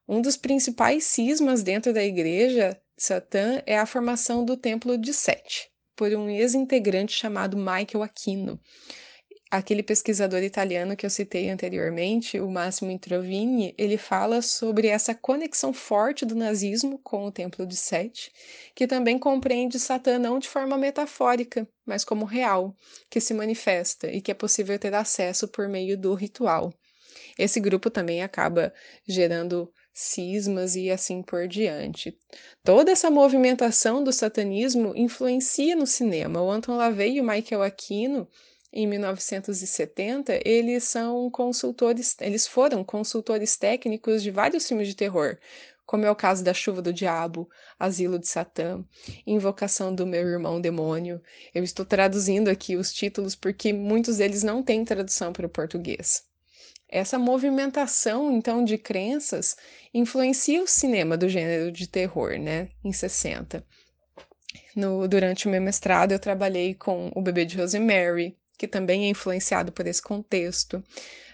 [0.07, 5.71] Um dos principais cismas dentro da igreja Satã é a formação do Templo de Sete,
[5.97, 8.61] por um ex-integrante chamado Michael Aquino.
[9.51, 15.73] Aquele pesquisador italiano que eu citei anteriormente, o Massimo Introvini, ele fala sobre essa conexão
[15.73, 18.33] forte do nazismo com o Templo de Sete,
[18.75, 22.77] que também compreende Satã não de forma metafórica, mas como real,
[23.09, 26.73] que se manifesta e que é possível ter acesso por meio do ritual.
[27.39, 28.73] Esse grupo também acaba
[29.07, 32.19] gerando cismas e assim por diante.
[32.65, 36.43] Toda essa movimentação do satanismo influencia no cinema.
[36.43, 38.29] O Anton LaVey e o Michael Aquino,
[38.73, 45.39] em 1970, eles são consultores, eles foram consultores técnicos de vários filmes de terror,
[45.87, 47.49] como é o caso da Chuva do Diabo,
[47.79, 48.85] Asilo de Satã,
[49.25, 51.23] Invocação do Meu Irmão Demônio.
[51.55, 56.25] Eu estou traduzindo aqui os títulos porque muitos deles não têm tradução para o português.
[56.89, 59.57] Essa movimentação, então, de crenças
[59.93, 63.65] influencia o cinema do gênero de terror, né, em 60.
[64.77, 69.09] No, durante o meu mestrado, eu trabalhei com O Bebê de Rosemary, que também é
[69.09, 70.83] influenciado por esse contexto.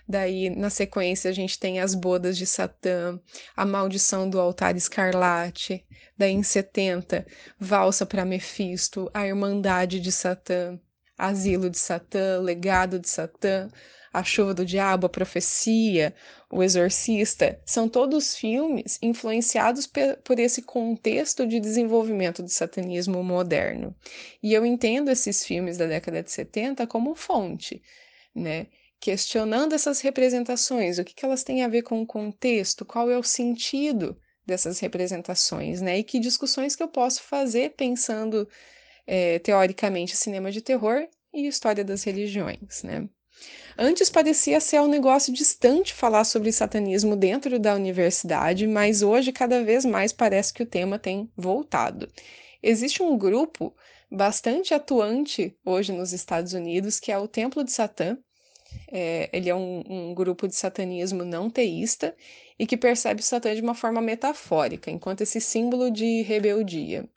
[0.08, 3.20] Daí, na sequência, a gente tem As Bodas de Satã,
[3.56, 5.86] A Maldição do Altar Escarlate.
[6.18, 7.26] Daí, em 70,
[7.58, 10.78] Valsa para Mefisto, A Irmandade de Satã,
[11.16, 13.68] Asilo de Satã, Legado de Satã,
[14.12, 16.14] A Chuva do Diabo, A Profecia,
[16.50, 17.60] O Exorcista.
[17.64, 19.88] São todos filmes influenciados
[20.24, 23.94] por esse contexto de desenvolvimento do satanismo moderno.
[24.42, 27.82] E eu entendo esses filmes da década de 70 como fonte,
[28.34, 28.66] né?
[29.00, 33.16] questionando essas representações, o que, que elas têm a ver com o contexto, qual é
[33.16, 35.98] o sentido dessas representações, né?
[35.98, 38.46] E que discussões que eu posso fazer pensando
[39.06, 43.08] é, teoricamente cinema de terror e história das religiões, né?
[43.78, 49.64] Antes parecia ser um negócio distante falar sobre satanismo dentro da universidade, mas hoje cada
[49.64, 52.08] vez mais parece que o tema tem voltado.
[52.62, 53.74] Existe um grupo
[54.10, 58.18] bastante atuante hoje nos Estados Unidos que é o Templo de Satã,
[58.90, 62.14] é, ele é um, um, grupo de satanismo não teísta
[62.58, 67.08] e que percebe o Satã de uma forma metafórica, enquanto esse símbolo de rebeldia.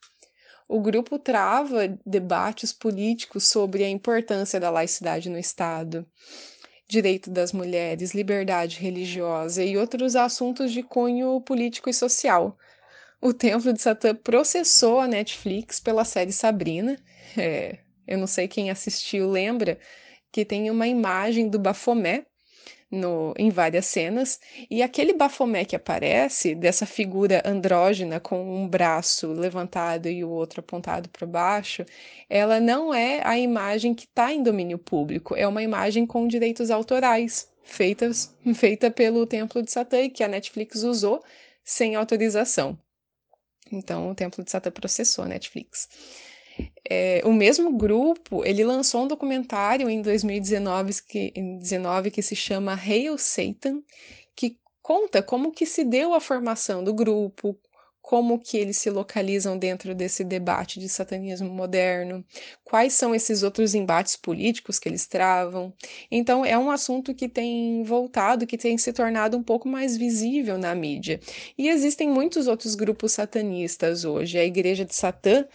[0.66, 6.06] O grupo trava debates políticos sobre a importância da laicidade no Estado,
[6.88, 12.56] direito das mulheres, liberdade religiosa e outros assuntos de cunho político e social.
[13.20, 16.98] O Templo de Satã processou a Netflix pela série Sabrina.
[17.36, 19.78] É, eu não sei quem assistiu lembra,
[20.30, 22.26] que tem uma imagem do Bafomé
[22.94, 29.32] no, em várias cenas, e aquele Bafomé que aparece, dessa figura andrógena com um braço
[29.32, 31.84] levantado e o outro apontado para baixo,
[32.30, 36.70] ela não é a imagem que está em domínio público, é uma imagem com direitos
[36.70, 41.22] autorais, feitas, feita pelo Templo de Satã, que a Netflix usou
[41.64, 42.78] sem autorização.
[43.72, 45.88] Então, o Templo de Satã processou a Netflix.
[46.88, 52.74] É, o mesmo grupo, ele lançou um documentário em 2019 que, 19, que se chama
[52.74, 53.82] Hail Satan,
[54.36, 57.58] que conta como que se deu a formação do grupo,
[58.04, 62.22] como que eles se localizam dentro desse debate de satanismo moderno,
[62.62, 65.72] quais são esses outros embates políticos que eles travam.
[66.10, 70.58] Então é um assunto que tem voltado, que tem se tornado um pouco mais visível
[70.58, 71.18] na mídia.
[71.56, 74.38] E existem muitos outros grupos satanistas hoje.
[74.38, 75.46] A Igreja de Satã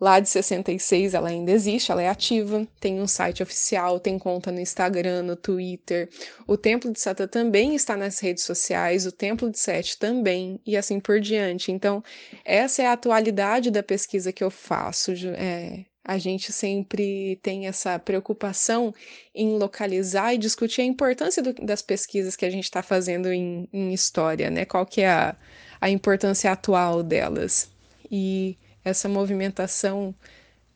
[0.00, 4.52] Lá de 66 ela ainda existe, ela é ativa, tem um site oficial, tem conta
[4.52, 6.08] no Instagram, no Twitter.
[6.46, 10.76] O Templo de Satã também está nas redes sociais, o Templo de Sete também, e
[10.76, 11.72] assim por diante.
[11.72, 12.02] Então,
[12.44, 15.12] essa é a atualidade da pesquisa que eu faço.
[15.36, 18.94] É, a gente sempre tem essa preocupação
[19.34, 23.68] em localizar e discutir a importância do, das pesquisas que a gente está fazendo em,
[23.72, 24.64] em, história, né?
[24.64, 25.36] Qual que é a,
[25.80, 27.70] a importância atual delas.
[28.10, 28.56] E
[28.88, 30.14] essa movimentação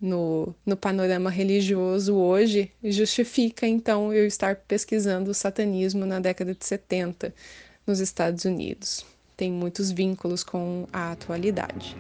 [0.03, 6.65] no, no panorama religioso hoje justifica então eu estar pesquisando o satanismo na década de
[6.65, 7.33] 70
[7.87, 9.07] nos Estados Unidos.
[9.37, 11.97] Tem muitos vínculos com a atualidade.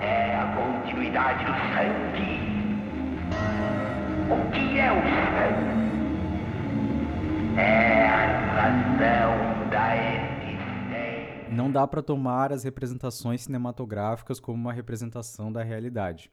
[0.00, 2.42] É a continuidade do sangue.
[4.30, 5.72] O que é o sangue?
[7.58, 10.21] É a razão da
[11.52, 16.30] não dá para tomar as representações cinematográficas como uma representação da realidade.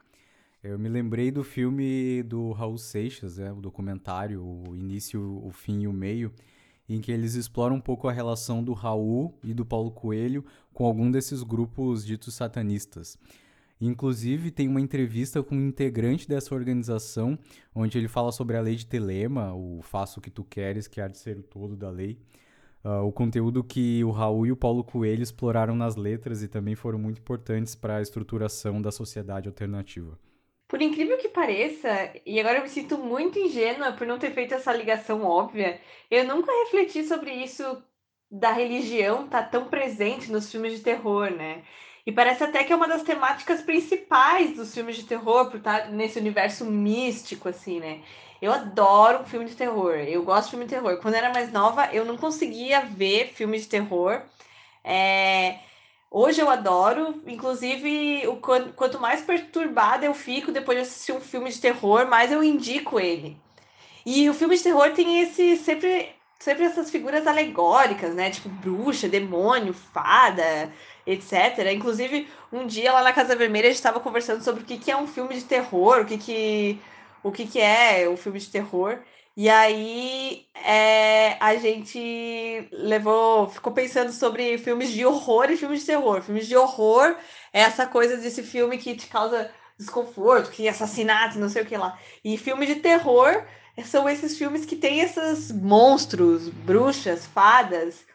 [0.64, 5.82] Eu me lembrei do filme do Raul Seixas, né, o documentário O Início, o Fim
[5.82, 6.32] e o Meio,
[6.88, 10.86] em que eles exploram um pouco a relação do Raul e do Paulo Coelho com
[10.86, 13.18] algum desses grupos ditos satanistas.
[13.80, 17.38] Inclusive, tem uma entrevista com um integrante dessa organização,
[17.74, 21.00] onde ele fala sobre a lei de Telema, o faço o que tu queres, que
[21.00, 22.18] há de ser o todo da lei
[22.84, 26.76] uh, o conteúdo que o Raul e o Paulo Coelho exploraram nas letras e também
[26.76, 30.18] foram muito importantes para a estruturação da sociedade alternativa.
[30.68, 31.90] Por incrível que pareça,
[32.26, 36.24] e agora eu me sinto muito ingênua por não ter feito essa ligação óbvia, eu
[36.26, 37.64] nunca refleti sobre isso
[38.30, 41.64] da religião estar tá tão presente nos filmes de terror, né?
[42.06, 45.86] E parece até que é uma das temáticas principais dos filmes de terror, por estar
[45.86, 48.02] tá nesse universo místico, assim, né?
[48.42, 49.96] Eu adoro filme de terror.
[49.96, 50.98] Eu gosto de filme de terror.
[50.98, 54.22] Quando eu era mais nova, eu não conseguia ver filme de terror.
[54.84, 55.60] É...
[56.12, 61.52] Hoje eu adoro, inclusive, o quanto mais perturbada eu fico depois de assistir um filme
[61.52, 63.38] de terror, mais eu indico ele.
[64.06, 66.10] E o filme de terror tem esse sempre,
[66.40, 68.32] sempre essas figuras alegóricas, né?
[68.32, 70.74] Tipo bruxa, demônio, fada,
[71.06, 71.72] etc.
[71.74, 74.90] Inclusive, um dia lá na Casa Vermelha a gente estava conversando sobre o que, que
[74.90, 76.82] é um filme de terror, o que, que
[77.24, 79.00] o que, que é o filme de terror.
[79.36, 85.86] E aí é, a gente levou, ficou pensando sobre filmes de horror e filmes de
[85.88, 86.22] terror.
[86.22, 87.16] Filmes de horror
[87.54, 91.78] é essa coisa desse filme que te causa desconforto, que assassinato, não sei o que
[91.78, 91.98] lá.
[92.24, 93.46] E filme de terror
[93.86, 98.06] são esses filmes que têm esses monstros, bruxas, fadas.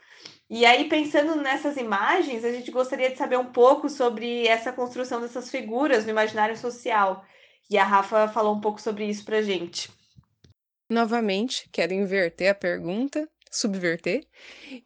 [0.51, 5.21] E aí, pensando nessas imagens, a gente gostaria de saber um pouco sobre essa construção
[5.23, 7.25] dessas figuras no imaginário social.
[7.71, 9.91] E a Rafa falou um pouco sobre isso pra gente.
[10.91, 14.27] Novamente, quero inverter a pergunta, subverter,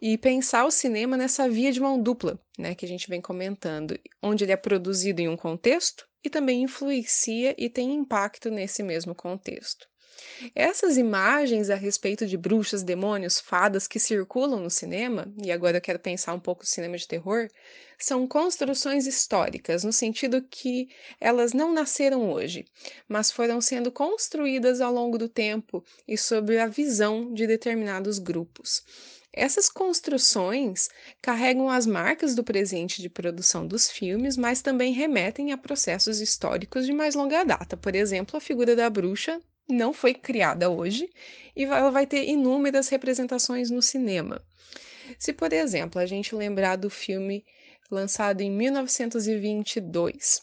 [0.01, 3.99] e pensar o cinema nessa via de mão dupla, né, que a gente vem comentando,
[4.23, 9.15] onde ele é produzido em um contexto e também influencia e tem impacto nesse mesmo
[9.15, 9.89] contexto.
[10.55, 15.81] Essas imagens a respeito de bruxas, demônios, fadas que circulam no cinema, e agora eu
[15.81, 17.49] quero pensar um pouco no cinema de terror,
[17.99, 20.89] são construções históricas, no sentido que
[21.21, 22.65] elas não nasceram hoje,
[23.09, 28.85] mas foram sendo construídas ao longo do tempo e sob a visão de determinados grupos.
[29.33, 30.89] Essas construções
[31.21, 36.87] carregam as marcas do presente de produção dos filmes, mas também remetem a processos históricos
[36.87, 37.77] de mais longa data.
[37.77, 41.11] Por exemplo, a figura da bruxa não foi criada hoje
[41.55, 44.43] e ela vai ter inúmeras representações no cinema.
[45.19, 47.45] Se, por exemplo, a gente lembrar do filme
[47.91, 50.43] lançado em 1922,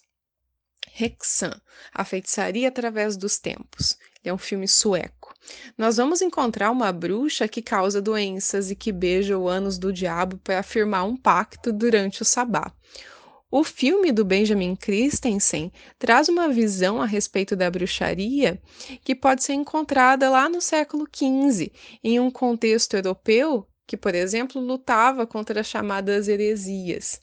[0.99, 1.59] Hexan,
[1.93, 3.97] A Feitiçaria através dos Tempos.
[4.23, 5.33] é um filme sueco.
[5.77, 10.37] Nós vamos encontrar uma bruxa que causa doenças e que beija o ânus do diabo
[10.37, 12.73] para afirmar um pacto durante o sabá.
[13.51, 18.59] O filme do Benjamin Christensen traz uma visão a respeito da bruxaria
[19.03, 21.71] que pode ser encontrada lá no século XV,
[22.03, 27.21] em um contexto europeu que, por exemplo, lutava contra as chamadas heresias.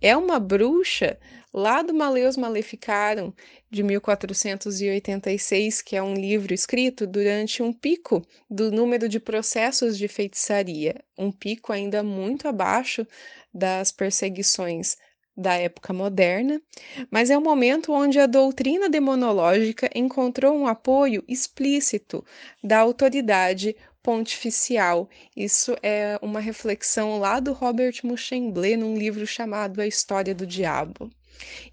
[0.00, 1.18] É uma bruxa
[1.52, 3.32] lá do Maleus Maleficarum,
[3.70, 10.06] de 1486, que é um livro escrito durante um pico do número de processos de
[10.06, 13.06] feitiçaria, um pico ainda muito abaixo
[13.52, 14.96] das perseguições
[15.40, 16.60] da época moderna,
[17.10, 22.24] mas é um momento onde a doutrina demonológica encontrou um apoio explícito
[22.62, 25.08] da autoridade pontificial.
[25.36, 31.10] Isso é uma reflexão lá do Robert Muchemblé num livro chamado A História do Diabo.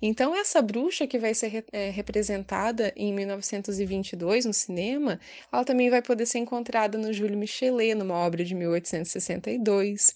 [0.02, 5.20] Então, essa bruxa que vai ser é, representada em 1922 no cinema,
[5.52, 10.16] ela também vai poder ser encontrada no Júlio Michelet, numa obra de 1862.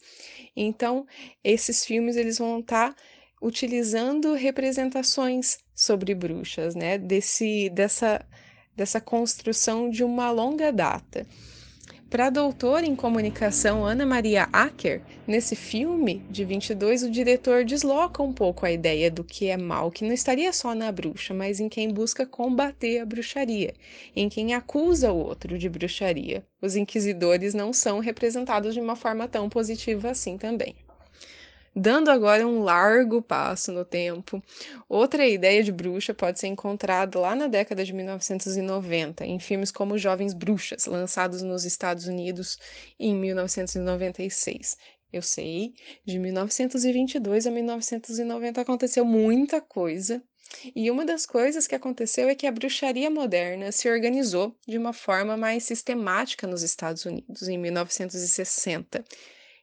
[0.55, 1.05] Então,
[1.43, 2.95] esses filmes eles vão estar tá
[3.41, 6.97] utilizando representações sobre bruxas, né?
[6.97, 8.23] Desse, dessa,
[8.75, 11.25] dessa construção de uma longa data.
[12.11, 18.21] Para a doutora em comunicação Ana Maria Acker, nesse filme de 22, o diretor desloca
[18.21, 21.61] um pouco a ideia do que é mal, que não estaria só na bruxa, mas
[21.61, 23.73] em quem busca combater a bruxaria,
[24.13, 26.45] em quem acusa o outro de bruxaria.
[26.61, 30.75] Os inquisidores não são representados de uma forma tão positiva assim também.
[31.73, 34.43] Dando agora um largo passo no tempo,
[34.89, 39.97] outra ideia de bruxa pode ser encontrada lá na década de 1990, em filmes como
[39.97, 42.59] Jovens Bruxas, lançados nos Estados Unidos
[42.99, 44.75] em 1996.
[45.13, 45.73] Eu sei,
[46.05, 50.21] de 1922 a 1990 aconteceu muita coisa,
[50.75, 54.91] e uma das coisas que aconteceu é que a bruxaria moderna se organizou de uma
[54.91, 59.05] forma mais sistemática nos Estados Unidos, em 1960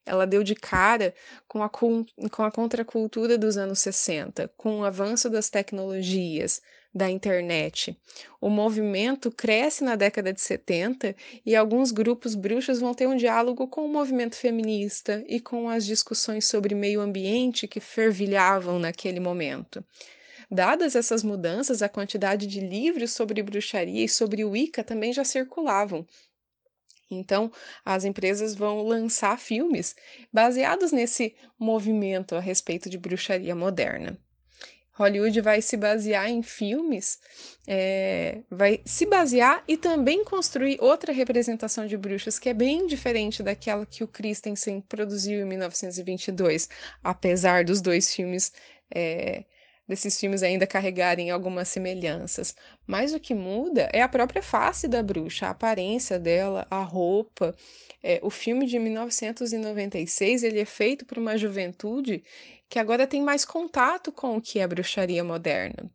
[0.09, 1.15] ela deu de cara
[1.47, 2.05] com a, com
[2.43, 6.63] a contracultura dos anos 60, com o avanço das tecnologias,
[6.95, 7.97] da internet.
[8.41, 13.69] O movimento cresce na década de 70 e alguns grupos bruxos vão ter um diálogo
[13.69, 19.85] com o movimento feminista e com as discussões sobre meio ambiente que fervilhavam naquele momento.
[20.51, 26.07] Dadas essas mudanças, a quantidade de livros sobre bruxaria e sobre Wicca também já circulavam,
[27.11, 27.51] então,
[27.85, 29.95] as empresas vão lançar filmes
[30.33, 34.19] baseados nesse movimento a respeito de bruxaria moderna.
[34.99, 37.21] Hollywood vai se basear em filmes,
[37.69, 43.41] é, vai se basear e também construir outra representação de bruxas que é bem diferente
[43.41, 46.69] daquela que o Christensen produziu em 1922,
[47.03, 48.53] apesar dos dois filmes
[48.93, 49.45] é,
[49.89, 52.55] desses filmes ainda carregarem algumas semelhanças.
[52.87, 57.55] Mas o que muda é a própria face da bruxa, a aparência dela, a roupa.
[58.03, 62.23] É, o filme de 1996 ele é feito por uma juventude
[62.69, 65.91] que agora tem mais contato com o que é bruxaria moderna.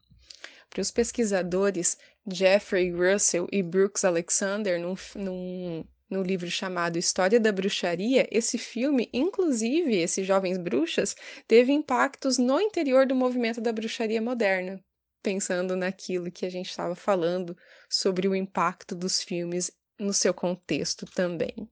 [0.70, 7.52] Para os pesquisadores Jeffrey Russell e Brooks Alexander, num, num no livro chamado História da
[7.52, 11.16] Bruxaria, esse filme, inclusive esses jovens bruxas,
[11.48, 14.80] teve impactos no interior do movimento da bruxaria moderna,
[15.24, 17.58] pensando naquilo que a gente estava falando
[17.90, 21.68] sobre o impacto dos filmes no seu contexto também.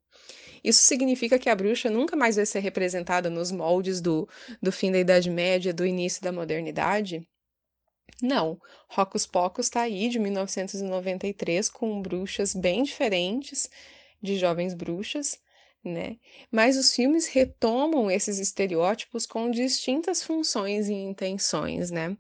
[0.64, 4.28] Isso significa que a bruxa nunca mais vai ser representada nos moldes do,
[4.62, 7.28] do fim da Idade Média, do início da modernidade?
[8.22, 13.68] Não, Rocos Pocos está aí de 1993 com bruxas bem diferentes
[14.22, 15.40] de jovens bruxas,
[15.84, 16.18] né?
[16.52, 22.16] Mas os filmes retomam esses estereótipos com distintas funções e intenções, né?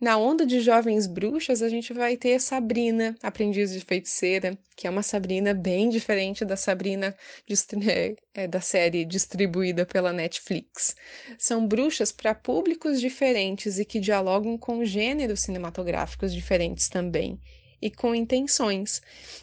[0.00, 4.90] Na onda de jovens bruxas, a gente vai ter Sabrina, aprendiz de feiticeira, que é
[4.90, 7.16] uma Sabrina bem diferente da Sabrina
[8.32, 10.94] é, da série distribuída pela Netflix.
[11.36, 17.40] São bruxas para públicos diferentes e que dialogam com gêneros cinematográficos diferentes também
[17.80, 19.00] e com intenções,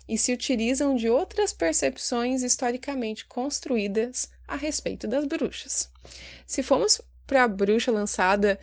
[0.07, 5.89] e se utilizam de outras percepções historicamente construídas a respeito das bruxas.
[6.45, 8.59] Se formos para a bruxa lançada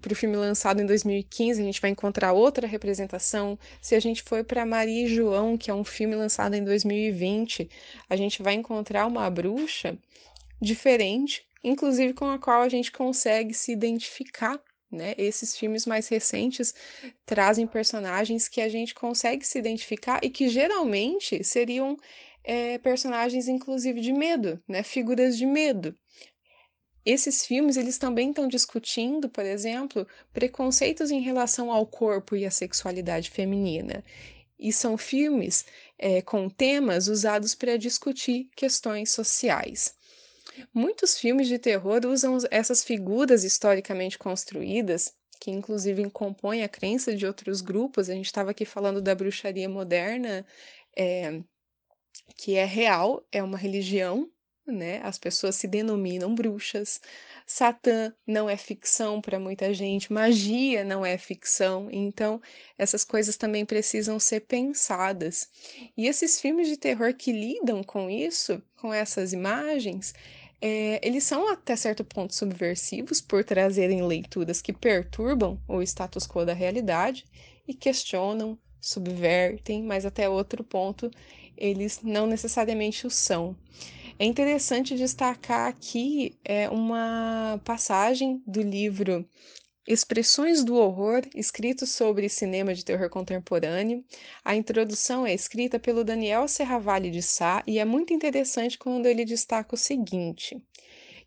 [0.00, 4.22] para o filme lançado em 2015 a gente vai encontrar outra representação se a gente
[4.22, 7.68] for para Maria e João que é um filme lançado em 2020
[8.08, 9.96] a gente vai encontrar uma bruxa
[10.60, 14.58] diferente inclusive com a qual a gente consegue se identificar
[14.90, 15.14] né?
[15.16, 16.74] Esses filmes mais recentes
[17.24, 21.96] trazem personagens que a gente consegue se identificar e que geralmente seriam
[22.42, 24.82] é, personagens, inclusive, de medo, né?
[24.82, 25.94] Figuras de medo.
[27.04, 32.50] Esses filmes eles também estão discutindo, por exemplo, preconceitos em relação ao corpo e à
[32.50, 34.04] sexualidade feminina.
[34.58, 35.64] E são filmes
[35.98, 39.94] é, com temas usados para discutir questões sociais.
[40.72, 47.26] Muitos filmes de terror usam essas figuras historicamente construídas, que inclusive compõem a crença de
[47.26, 48.08] outros grupos.
[48.08, 50.46] A gente estava aqui falando da bruxaria moderna,
[50.96, 51.40] é,
[52.36, 54.30] que é real, é uma religião
[54.70, 55.00] né?
[55.02, 57.00] As pessoas se denominam bruxas.
[57.46, 61.88] Satã não é ficção para muita gente, magia não é ficção.
[61.90, 62.40] Então,
[62.78, 65.48] essas coisas também precisam ser pensadas.
[65.96, 70.14] E esses filmes de terror que lidam com isso, com essas imagens,
[70.60, 76.44] é, eles são até certo ponto subversivos por trazerem leituras que perturbam o status quo
[76.44, 77.24] da realidade
[77.66, 81.10] e questionam, subvertem, mas até outro ponto
[81.56, 83.56] eles não necessariamente o são.
[84.18, 89.26] É interessante destacar aqui é, uma passagem do livro
[89.86, 94.04] Expressões do Horror, escrito sobre cinema de terror contemporâneo.
[94.44, 99.24] A introdução é escrita pelo Daniel Serravalli de Sá e é muito interessante quando ele
[99.24, 100.62] destaca o seguinte: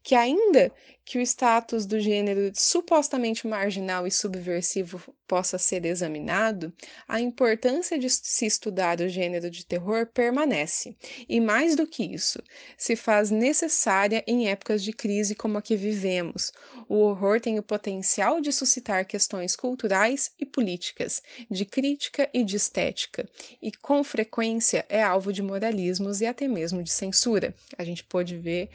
[0.04, 0.70] que ainda
[1.06, 6.74] que o status do gênero supostamente marginal e subversivo possa ser examinado,
[7.08, 10.95] a importância de se estudar o gênero de terror permanece.
[11.28, 12.41] E mais do que isso,
[12.78, 16.54] se faz necessária em épocas de crise como a que vivemos.
[16.88, 22.56] O horror tem o potencial de suscitar questões culturais e políticas, de crítica e de
[22.56, 23.28] estética,
[23.62, 27.54] e com frequência é alvo de moralismos e até mesmo de censura.
[27.78, 28.70] A gente pode ver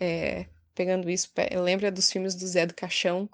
[0.00, 0.46] é,
[0.76, 1.28] pegando isso,
[1.60, 3.28] lembra dos filmes do Zé do Caixão,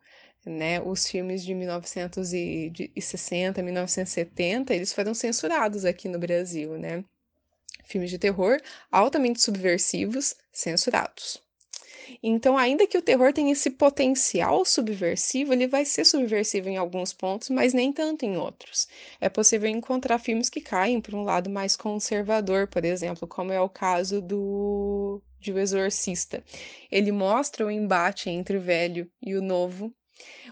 [0.47, 0.81] né?
[0.81, 7.05] Os filmes de 1960, 1970, eles foram censurados aqui no Brasil, né?
[7.85, 8.59] Filmes de terror
[8.91, 11.43] altamente subversivos, censurados.
[12.23, 17.13] Então, ainda que o terror tenha esse potencial subversivo, ele vai ser subversivo em alguns
[17.13, 18.89] pontos, mas nem tanto em outros.
[19.21, 23.61] É possível encontrar filmes que caem para um lado mais conservador, por exemplo, como é
[23.61, 26.43] o caso do de O Exorcista.
[26.91, 29.93] Ele mostra o embate entre o velho e o novo.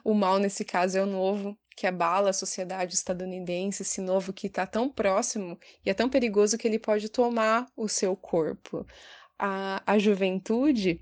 [0.05, 4.49] O mal, nesse caso, é o novo, que abala a sociedade estadunidense, esse novo que
[4.49, 8.87] está tão próximo e é tão perigoso que ele pode tomar o seu corpo.
[9.39, 11.01] A, a juventude,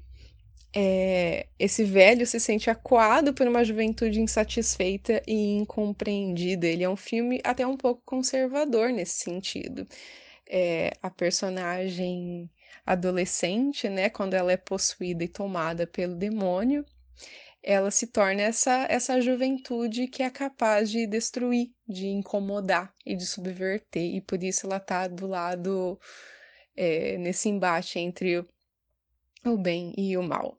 [0.73, 6.67] é, esse velho se sente acuado por uma juventude insatisfeita e incompreendida.
[6.67, 9.87] Ele é um filme até um pouco conservador nesse sentido.
[10.51, 12.51] É, a personagem
[12.87, 16.85] adolescente, né, quando ela é possuída e tomada pelo demônio,
[17.63, 23.27] ela se torna essa, essa juventude que é capaz de destruir, de incomodar e de
[23.27, 26.01] subverter, e por isso ela está do lado,
[26.75, 28.49] é, nesse embate entre o,
[29.45, 30.59] o bem e o mal.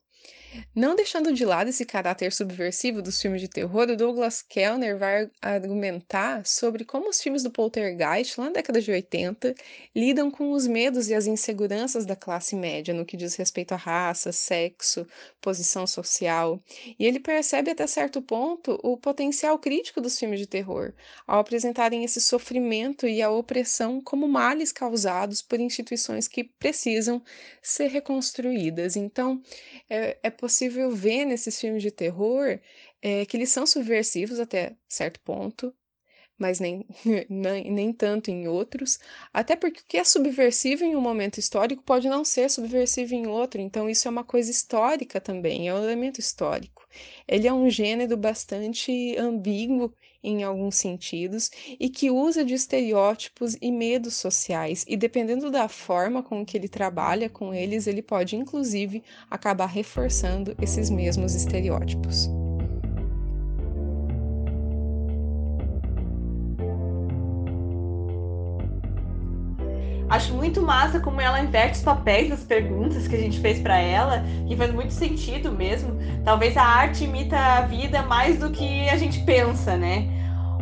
[0.76, 5.30] Não deixando de lado esse caráter subversivo dos filmes de terror, o Douglas Kellner vai
[5.42, 9.54] argumentar sobre como os filmes do Poltergeist, lá na década de 80,
[9.96, 13.78] lidam com os medos e as inseguranças da classe média no que diz respeito à
[13.78, 15.06] raça, sexo,
[15.42, 16.62] posição social.
[16.98, 20.94] E ele percebe até certo ponto o potencial crítico dos filmes de terror,
[21.28, 27.22] ao apresentarem esse sofrimento e a opressão como males causados por instituições que precisam
[27.62, 28.96] ser reconstruídas.
[28.96, 29.42] Então,
[29.90, 32.60] é, é possível ver nesses filmes de terror
[33.02, 35.74] é, que eles são subversivos até certo ponto,
[36.38, 36.86] mas nem,
[37.30, 39.00] nem, nem tanto em outros,
[39.34, 43.28] até porque o que é subversivo em um momento histórico pode não ser subversivo em
[43.28, 46.88] outro, então isso é uma coisa histórica também, é um elemento histórico.
[47.28, 49.94] Ele é um gênero bastante ambíguo
[50.24, 51.50] em alguns sentidos
[51.80, 56.68] e que usa de estereótipos e medos sociais, e dependendo da forma com que ele
[56.68, 62.30] trabalha com eles, ele pode inclusive acabar reforçando esses mesmos estereótipos.
[70.10, 73.78] Acho muito massa como ela inverte os papéis das perguntas que a gente fez para
[73.78, 76.00] ela, que faz muito sentido mesmo.
[76.26, 80.10] Talvez a arte imita a vida mais do que a gente pensa, né?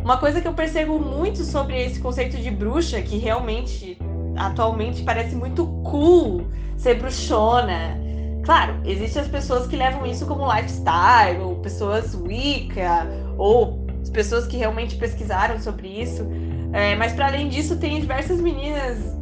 [0.04, 3.96] Uma coisa que eu percebo muito sobre esse conceito de bruxa, que realmente
[4.36, 6.46] atualmente parece muito cool
[6.76, 7.98] ser bruxona.
[8.44, 13.06] Claro, existem as pessoas que levam isso como lifestyle, ou pessoas Wicca,
[13.38, 16.26] ou pessoas que realmente pesquisaram sobre isso.
[16.72, 19.17] É, mas para além disso, tem diversas meninas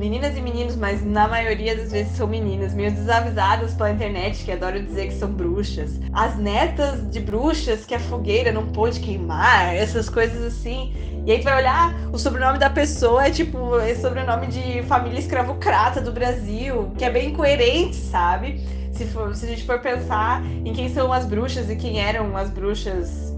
[0.00, 4.50] meninas e meninos, mas na maioria das vezes são meninas, meio desavisadas pela internet, que
[4.50, 6.00] adoram dizer que são bruxas.
[6.14, 10.94] As netas de bruxas que a fogueira não pôde queimar, essas coisas assim.
[11.26, 15.18] E aí tu vai olhar, o sobrenome da pessoa é tipo, é sobrenome de família
[15.18, 18.58] escravocrata do Brasil, que é bem coerente, sabe?
[18.94, 22.34] Se, for, se a gente for pensar em quem são as bruxas e quem eram
[22.38, 23.34] as bruxas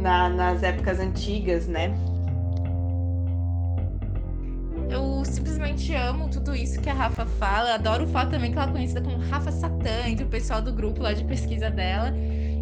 [0.00, 1.92] na, nas épocas antigas, né?
[4.92, 7.74] Eu simplesmente amo tudo isso que a Rafa fala.
[7.74, 10.70] Adoro o fato também que ela é conhecida como Rafa Satã entre o pessoal do
[10.70, 12.12] grupo lá de pesquisa dela.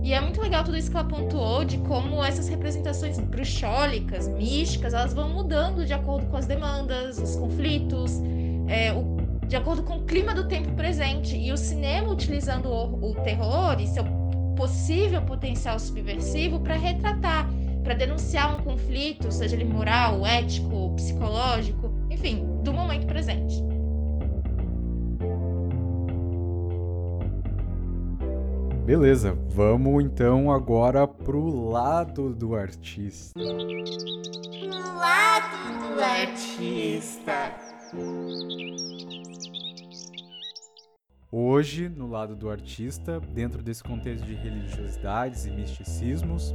[0.01, 4.95] E é muito legal tudo isso que ela pontuou de como essas representações bruxólicas, místicas,
[4.95, 8.21] elas vão mudando de acordo com as demandas, os conflitos,
[8.69, 9.17] é, o,
[9.47, 11.37] de acordo com o clima do tempo presente.
[11.37, 14.05] E o cinema utilizando o, o terror e seu
[14.57, 17.51] possível potencial subversivo para retratar,
[17.83, 23.63] para denunciar um conflito, seja ele moral, ético, psicológico, enfim, do momento presente.
[28.85, 33.41] Beleza, vamos então agora pro lado do artista.
[34.99, 37.55] Lado do artista.
[41.33, 46.53] Hoje, no lado do artista, dentro desse contexto de religiosidades e misticismos,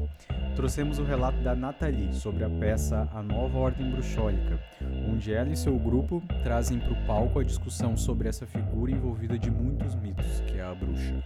[0.53, 4.59] trouxemos o relato da Nathalie sobre a peça A Nova Ordem Bruxólica,
[5.09, 9.39] onde ela e seu grupo trazem para o palco a discussão sobre essa figura envolvida
[9.39, 11.23] de muitos mitos, que é a bruxa.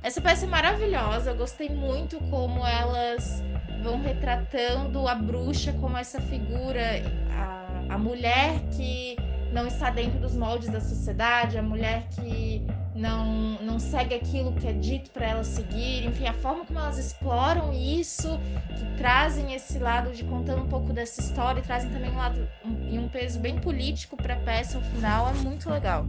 [0.00, 3.42] Essa peça é maravilhosa, eu gostei muito como elas
[3.82, 7.02] vão retratando a bruxa como essa figura,
[7.32, 9.16] a, a mulher que
[9.52, 14.66] não está dentro dos moldes da sociedade, a mulher que não, não segue aquilo que
[14.66, 18.38] é dito para ela seguir, enfim, a forma como elas exploram isso,
[18.76, 22.48] que trazem esse lado de contando um pouco dessa história e trazem também um lado
[22.64, 26.06] um, um peso bem político para a peça ao final, é muito legal.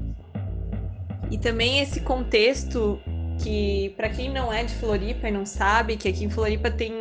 [1.29, 3.01] E também esse contexto
[3.39, 6.93] que, para quem não é de Floripa e não sabe, que aqui em Floripa tem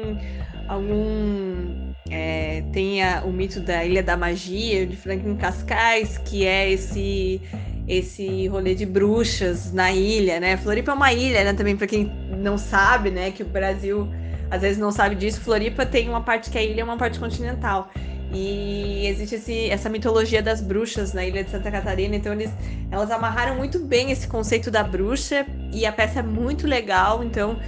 [0.68, 6.70] algum é, tem a, o mito da Ilha da Magia, de Franklin Cascais, que é
[6.70, 7.40] esse
[7.88, 10.56] esse rolê de bruxas na ilha, né?
[10.56, 11.52] Floripa é uma ilha, né?
[11.52, 13.30] Também para quem não sabe, né?
[13.30, 14.08] Que o Brasil
[14.50, 15.40] às vezes não sabe disso.
[15.40, 17.90] Floripa tem uma parte que é ilha uma parte continental.
[18.34, 22.50] E existe esse, essa mitologia das bruxas na ilha de Santa Catarina, então eles,
[22.90, 27.22] elas amarraram muito bem esse conceito da bruxa e a peça é muito legal.
[27.22, 27.58] Então,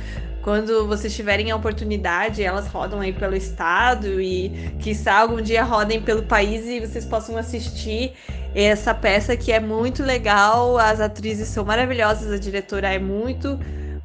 [0.45, 6.03] quando vocês tiverem a oportunidade, elas rodam aí pelo estado e quiçá algum dia rodem
[6.03, 8.13] pelo país e vocês possam assistir
[8.55, 10.79] essa peça que é muito legal.
[10.79, 13.59] As atrizes são maravilhosas, a diretora é muito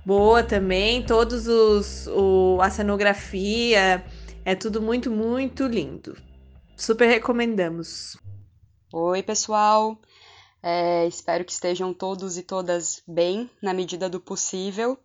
[0.06, 1.04] boa também.
[1.04, 4.04] Todos os o, a cenografia
[4.46, 6.16] é tudo muito muito lindo.
[6.80, 8.18] Super recomendamos.
[8.94, 10.00] Oi, pessoal.
[10.64, 14.98] É, espero que estejam todos e todas bem na medida do possível.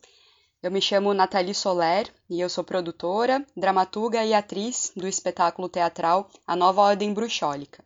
[0.62, 6.30] Eu me chamo Nathalie Soler e eu sou produtora, dramaturga e atriz do espetáculo teatral
[6.46, 7.84] A Nova Ordem Bruxólica.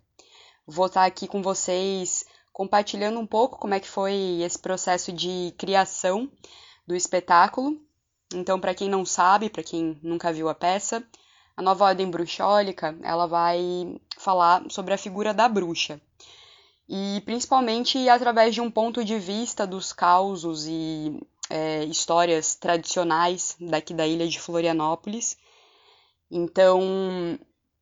[0.67, 5.55] Vou estar aqui com vocês compartilhando um pouco como é que foi esse processo de
[5.57, 6.31] criação
[6.87, 7.81] do espetáculo.
[8.35, 11.03] Então, para quem não sabe, para quem nunca viu a peça,
[11.59, 16.01] a Nova Ordem Bruxólica, ela vai falar sobre a figura da bruxa.
[16.89, 23.93] E principalmente através de um ponto de vista dos causos e é, histórias tradicionais daqui
[23.93, 25.37] da ilha de Florianópolis.
[26.31, 27.37] Então,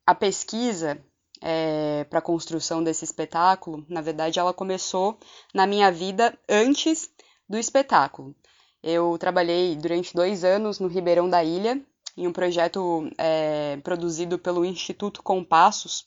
[0.07, 0.99] a pesquisa
[1.43, 5.19] é, para a construção desse espetáculo, na verdade, ela começou
[5.53, 7.11] na minha vida antes
[7.47, 8.35] do espetáculo.
[8.83, 11.79] Eu trabalhei durante dois anos no Ribeirão da Ilha,
[12.17, 16.07] em um projeto é, produzido pelo Instituto Compassos,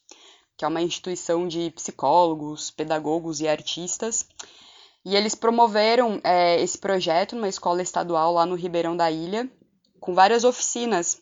[0.57, 4.27] que é uma instituição de psicólogos, pedagogos e artistas.
[5.05, 9.49] E eles promoveram é, esse projeto numa escola estadual lá no Ribeirão da Ilha,
[9.99, 11.21] com várias oficinas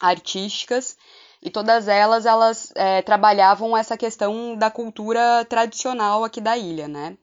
[0.00, 0.96] artísticas
[1.42, 7.16] e todas elas elas é, trabalhavam essa questão da cultura tradicional aqui da ilha, né?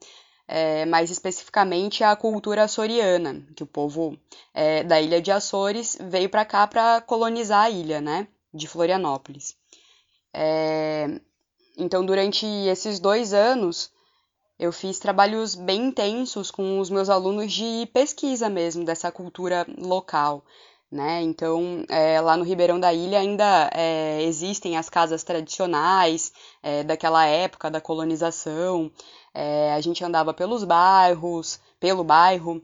[0.46, 4.18] É, mais especificamente a cultura açoriana, que o povo
[4.52, 8.28] é, da ilha de Açores veio para cá para colonizar a ilha, né?
[8.52, 9.56] De Florianópolis.
[10.34, 11.20] É,
[11.78, 13.90] então, durante esses dois anos,
[14.58, 20.44] eu fiz trabalhos bem intensos com os meus alunos de pesquisa mesmo dessa cultura local.
[20.94, 21.22] Né?
[21.22, 26.32] Então, é, lá no Ribeirão da Ilha ainda é, existem as casas tradicionais
[26.62, 28.92] é, daquela época da colonização.
[29.74, 32.62] A gente andava pelos bairros, pelo bairro,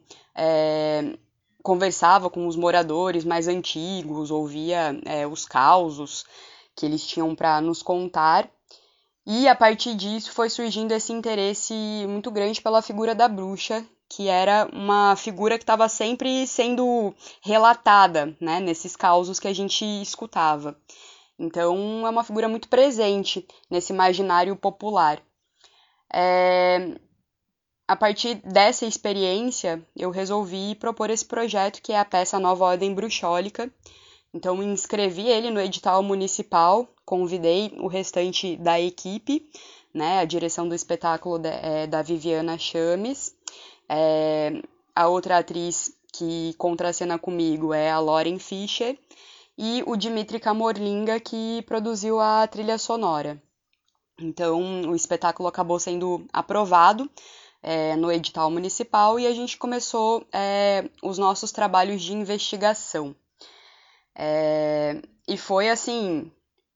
[1.65, 4.95] conversava com os moradores mais antigos, ouvia
[5.33, 6.25] os causos
[6.77, 8.49] que eles tinham para nos contar.
[9.27, 11.75] E a partir disso foi surgindo esse interesse
[12.07, 18.37] muito grande pela figura da bruxa, que era uma figura que estava sempre sendo relatada,
[18.41, 20.77] né, nesses causos que a gente escutava.
[21.39, 25.23] Então é uma figura muito presente nesse imaginário popular.
[26.13, 26.97] É...
[27.87, 32.93] A partir dessa experiência, eu resolvi propor esse projeto que é a peça Nova Ordem
[32.93, 33.73] Bruxólica.
[34.35, 39.49] Então inscrevi ele no edital municipal, convidei o restante da equipe,
[39.95, 43.35] né, a direção do espetáculo é, da Viviana Chames,
[43.93, 44.63] é,
[44.95, 48.97] a outra atriz que contracena comigo é a Lauren Fischer
[49.59, 53.43] e o Dimitri Kamorlinga, que produziu a trilha sonora.
[54.21, 57.11] Então, o espetáculo acabou sendo aprovado
[57.63, 63.15] é, no edital municipal e a gente começou é, os nossos trabalhos de investigação.
[64.15, 66.31] É, e foi, assim,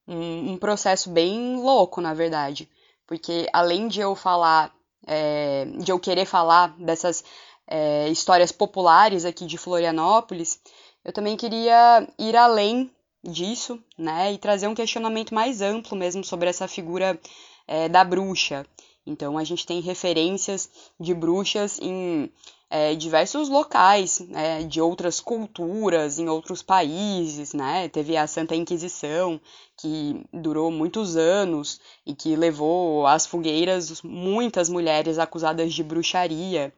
[0.08, 2.68] um, um processo bem louco, na verdade,
[3.06, 4.74] porque além de eu falar
[5.06, 7.24] é, de eu querer falar dessas
[7.66, 10.60] é, histórias populares aqui de Florianópolis,
[11.04, 12.90] eu também queria ir além
[13.22, 17.18] disso, né, e trazer um questionamento mais amplo mesmo sobre essa figura
[17.66, 18.66] é, da bruxa.
[19.06, 22.30] Então a gente tem referências de bruxas em
[22.70, 27.88] é, diversos locais, né, de outras culturas, em outros países, né?
[27.88, 29.40] Teve a Santa Inquisição,
[29.76, 36.72] que durou muitos anos e que levou às fogueiras muitas mulheres acusadas de bruxaria.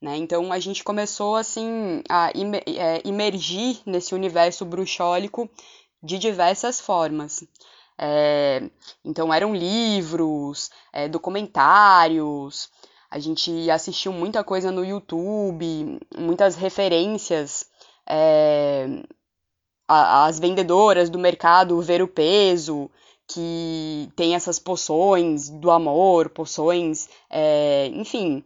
[0.00, 0.16] Né?
[0.16, 5.48] Então a gente começou assim a é, imergir nesse universo bruxólico
[6.02, 7.42] de diversas formas.
[7.98, 8.68] É,
[9.04, 12.68] então eram livros, é, documentários,
[13.14, 17.64] a gente assistiu muita coisa no YouTube, muitas referências.
[18.04, 18.88] É,
[19.86, 22.90] as vendedoras do mercado ver o peso,
[23.28, 28.42] que tem essas poções do amor, poções, é, enfim,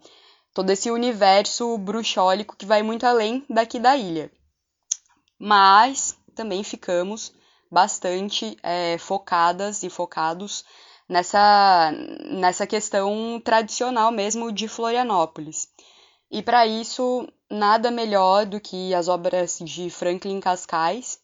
[0.53, 4.31] todo esse universo bruxólico que vai muito além daqui da ilha.
[5.39, 7.33] Mas também ficamos
[7.71, 10.63] bastante é, focadas e focados
[11.09, 11.93] nessa,
[12.31, 15.69] nessa questão tradicional mesmo de Florianópolis.
[16.31, 21.19] E para isso, nada melhor do que as obras de Franklin Cascais,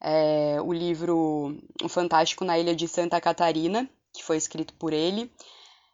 [0.00, 5.30] é, o livro O Fantástico na Ilha de Santa Catarina, que foi escrito por ele.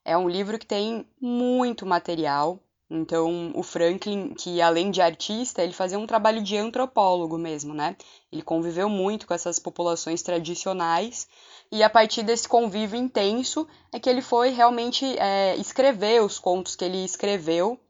[0.05, 2.61] É um livro que tem muito material.
[2.90, 7.97] Então, o Franklin, que além de artista, ele fazia um trabalho de antropólogo mesmo, né?
[8.30, 11.26] Ele conviveu muito com essas populações tradicionais
[11.72, 16.76] e a partir desse convívio intenso é que ele foi realmente é, escrever os contos
[16.76, 17.80] que ele escreveu.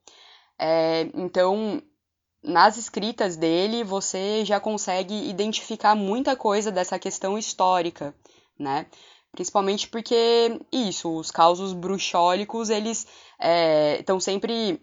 [0.57, 1.83] É, então,
[2.45, 8.15] nas escritas dele, você já consegue identificar muita coisa dessa questão histórica,
[8.57, 8.87] né?
[9.33, 13.05] Principalmente porque, isso, os causos bruxólicos, eles
[13.99, 14.81] estão é, sempre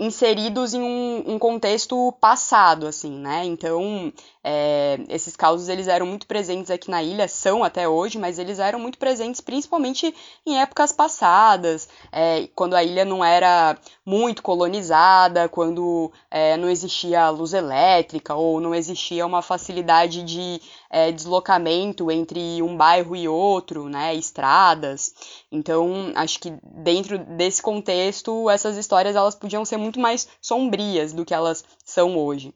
[0.00, 3.44] inseridos em um, um, contexto passado, assim, né?
[3.44, 4.10] Então,
[4.42, 8.58] é, esses causos eles eram muito presentes aqui na ilha, são até hoje, mas eles
[8.58, 10.14] eram muito presentes principalmente
[10.46, 17.28] em épocas passadas, é, quando a ilha não era muito colonizada, quando é, não existia
[17.28, 23.88] luz elétrica ou não existia uma facilidade de é, deslocamento entre um bairro e outro,
[23.88, 24.14] né?
[24.14, 25.14] Estradas.
[25.52, 31.24] Então, acho que dentro desse contexto, essas histórias elas podiam ser muito mais sombrias do
[31.24, 32.54] que elas são hoje.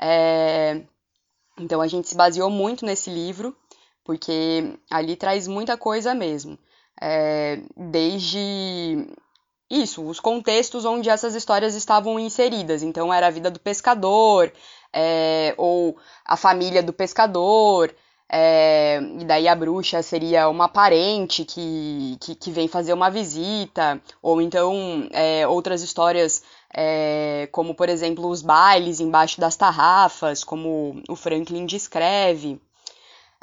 [0.00, 0.82] É,
[1.58, 3.56] então a gente se baseou muito nesse livro,
[4.04, 6.58] porque ali traz muita coisa mesmo.
[7.00, 9.06] É, desde
[9.70, 12.82] isso, os contextos onde essas histórias estavam inseridas.
[12.82, 14.52] Então era a vida do pescador,
[14.92, 17.94] é, ou a família do pescador,
[18.30, 24.00] é, e daí a bruxa seria uma parente que, que, que vem fazer uma visita,
[24.22, 26.42] ou então é, outras histórias,
[26.74, 32.60] é, como por exemplo os bailes embaixo das tarrafas, como o Franklin descreve.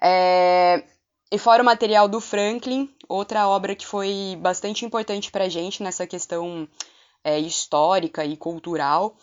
[0.01, 0.83] É,
[1.31, 5.81] e fora o material do Franklin, outra obra que foi bastante importante para a gente
[5.81, 6.67] nessa questão
[7.23, 9.15] é, histórica e cultural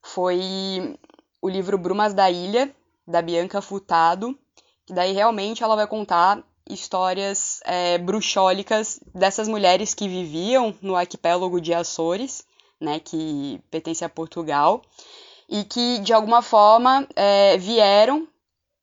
[0.00, 0.96] foi
[1.42, 2.74] o livro Brumas da Ilha,
[3.06, 4.38] da Bianca Furtado,
[4.86, 11.60] que daí realmente ela vai contar histórias é, bruxólicas dessas mulheres que viviam no arquipélago
[11.60, 12.44] de Açores,
[12.80, 14.82] né, que pertence a Portugal,
[15.48, 18.28] e que de alguma forma é, vieram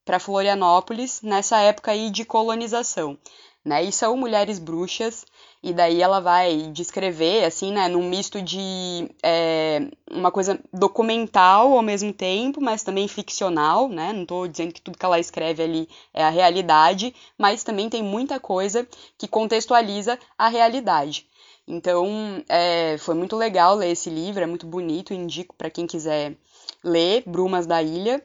[0.03, 3.17] para Florianópolis nessa época aí de colonização,
[3.63, 3.83] né?
[3.83, 5.25] E são mulheres bruxas
[5.63, 11.81] e daí ela vai descrever, assim, né, num misto de é, uma coisa documental ao
[11.81, 14.13] mesmo tempo, mas também ficcional, né?
[14.13, 18.03] Não estou dizendo que tudo que ela escreve ali é a realidade, mas também tem
[18.03, 18.87] muita coisa
[19.17, 21.27] que contextualiza a realidade.
[21.67, 26.35] Então, é, foi muito legal ler esse livro, é muito bonito, indico para quem quiser
[26.83, 28.23] ler Brumas da Ilha.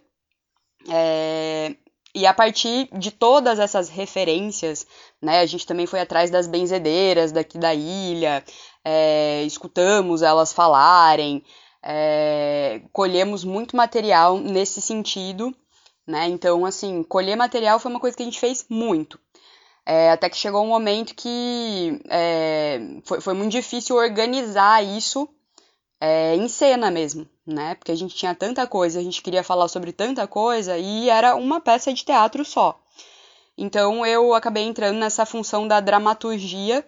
[0.88, 1.74] É,
[2.14, 4.86] e a partir de todas essas referências,
[5.22, 8.44] né, a gente também foi atrás das benzedeiras daqui da ilha,
[8.84, 11.44] é, escutamos elas falarem,
[11.82, 15.54] é, colhemos muito material nesse sentido,
[16.06, 16.26] né?
[16.28, 19.18] Então, assim, colher material foi uma coisa que a gente fez muito.
[19.84, 25.28] É, até que chegou um momento que é, foi, foi muito difícil organizar isso
[26.00, 27.74] é, em cena mesmo, né?
[27.74, 31.34] Porque a gente tinha tanta coisa, a gente queria falar sobre tanta coisa e era
[31.34, 32.80] uma peça de teatro só.
[33.56, 36.86] Então eu acabei entrando nessa função da dramaturgia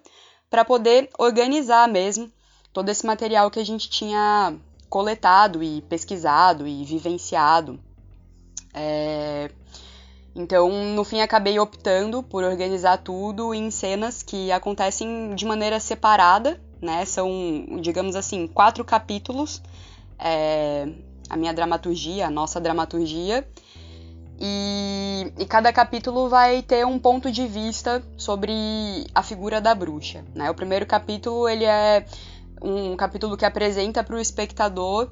[0.49, 2.33] para poder organizar mesmo
[2.73, 4.55] todo esse material que a gente tinha
[4.89, 7.79] coletado e pesquisado e vivenciado.
[8.75, 9.51] É...
[10.35, 16.59] Então, no fim, acabei optando por organizar tudo em cenas que acontecem de maneira separada
[16.83, 17.05] né?
[17.05, 17.31] São,
[17.81, 19.63] digamos assim, quatro capítulos.
[20.19, 20.89] É,
[21.31, 23.47] a minha dramaturgia, a nossa dramaturgia.
[24.41, 30.25] E, e, cada capítulo vai ter um ponto de vista sobre a figura da bruxa.
[30.35, 30.51] Né?
[30.51, 32.05] O primeiro capítulo ele é
[32.61, 35.11] um capítulo que apresenta para o espectador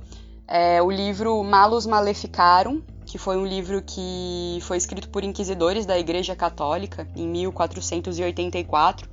[0.49, 5.99] é, o livro Malus Maleficarum, que foi um livro que foi escrito por inquisidores da
[5.99, 9.09] Igreja Católica em 1484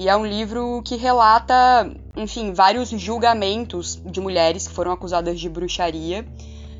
[0.00, 5.46] e é um livro que relata, enfim, vários julgamentos de mulheres que foram acusadas de
[5.46, 6.26] bruxaria.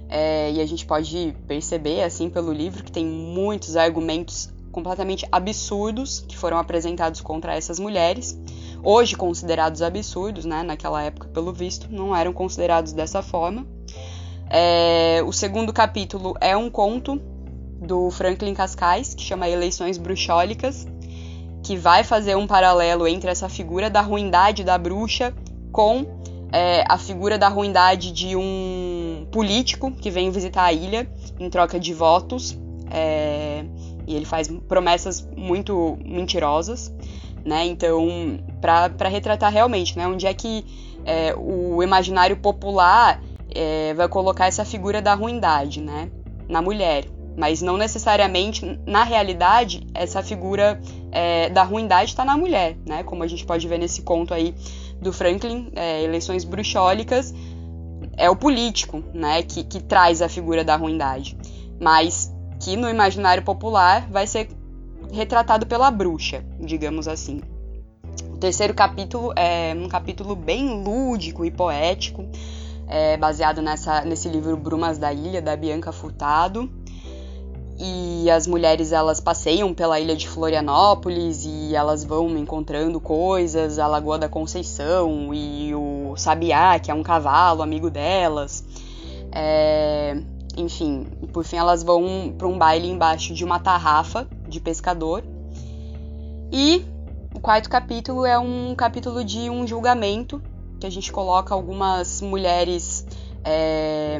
[0.08, 6.20] É, e a gente pode perceber, assim, pelo livro, que tem muitos argumentos completamente absurdos
[6.26, 8.40] que foram apresentados contra essas mulheres.
[8.82, 10.62] Hoje considerados absurdos, né?
[10.62, 13.66] Naquela época, pelo visto, não eram considerados dessa forma.
[14.50, 17.20] É, o segundo capítulo é um conto
[17.80, 20.88] do Franklin Cascais, que chama Eleições Bruxólicas,
[21.62, 25.32] que vai fazer um paralelo entre essa figura da ruindade da bruxa
[25.70, 26.04] com
[26.52, 31.78] é, a figura da ruindade de um político que vem visitar a ilha em troca
[31.78, 32.58] de votos.
[32.90, 33.64] É,
[34.04, 36.92] e ele faz promessas muito mentirosas,
[37.44, 37.64] né?
[37.66, 40.64] Então, para retratar realmente, né, onde é que
[41.04, 43.22] é, o imaginário popular
[43.54, 46.10] é, vai colocar essa figura da ruindade, né,
[46.48, 47.04] na mulher
[47.36, 50.80] mas não necessariamente na realidade essa figura
[51.10, 53.02] é, da ruindade está na mulher, né?
[53.02, 54.54] Como a gente pode ver nesse conto aí
[55.00, 57.34] do Franklin, é, eleições bruxólicas,
[58.16, 59.42] é o político, né?
[59.42, 61.36] Que, que traz a figura da ruindade,
[61.80, 62.30] mas
[62.60, 64.50] que no imaginário popular vai ser
[65.10, 67.40] retratado pela bruxa, digamos assim.
[68.28, 72.26] O terceiro capítulo é um capítulo bem lúdico e poético,
[72.90, 76.68] é, baseado nessa, nesse livro Brumas da Ilha, da Bianca Furtado
[77.78, 83.86] e as mulheres elas passeiam pela ilha de Florianópolis e elas vão encontrando coisas, a
[83.86, 88.62] Lagoa da Conceição e o Sabiá, que é um cavalo amigo delas.
[89.32, 90.20] É,
[90.58, 95.24] enfim, por fim elas vão para um baile embaixo de uma tarrafa de pescador.
[96.52, 96.84] E
[97.34, 100.42] o quarto capítulo é um capítulo de um julgamento
[100.80, 103.06] que a gente coloca algumas mulheres
[103.44, 104.18] é,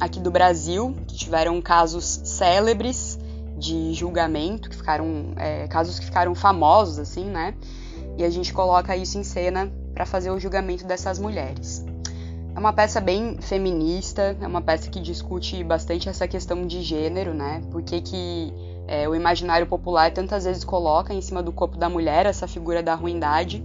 [0.00, 3.18] aqui do Brasil que tiveram casos célebres
[3.56, 7.54] de julgamento, que ficaram é, casos que ficaram famosos assim, né?
[8.18, 11.84] E a gente coloca isso em cena para fazer o julgamento dessas mulheres.
[12.54, 17.32] É uma peça bem feminista, é uma peça que discute bastante essa questão de gênero,
[17.32, 17.62] né?
[17.70, 18.52] Por que, que
[18.90, 22.82] é, o imaginário popular tantas vezes coloca em cima do corpo da mulher essa figura
[22.82, 23.62] da ruindade.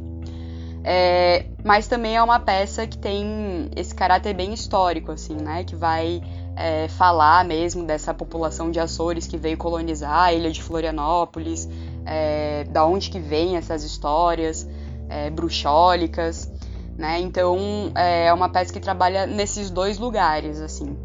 [0.88, 5.64] É, mas também é uma peça que tem esse caráter bem histórico, assim, né?
[5.64, 6.22] Que vai
[6.56, 11.68] é, falar mesmo dessa população de Açores que veio colonizar a ilha de Florianópolis,
[12.06, 14.70] é, da onde que vem essas histórias
[15.10, 16.52] é, bruxólicas,
[16.96, 17.20] né?
[17.20, 17.58] Então
[17.96, 20.96] é uma peça que trabalha nesses dois lugares, assim.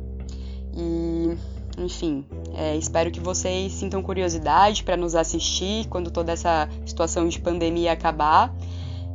[0.75, 1.39] E,
[1.79, 7.41] enfim, é, espero que vocês sintam curiosidade para nos assistir quando toda essa situação de
[7.41, 8.55] pandemia acabar.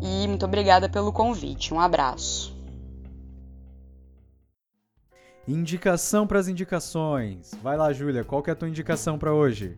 [0.02, 1.74] E muito obrigada pelo convite.
[1.74, 2.56] Um abraço.
[5.48, 7.52] Indicação para as indicações.
[7.62, 9.78] Vai lá, Júlia, qual que é a tua indicação para hoje?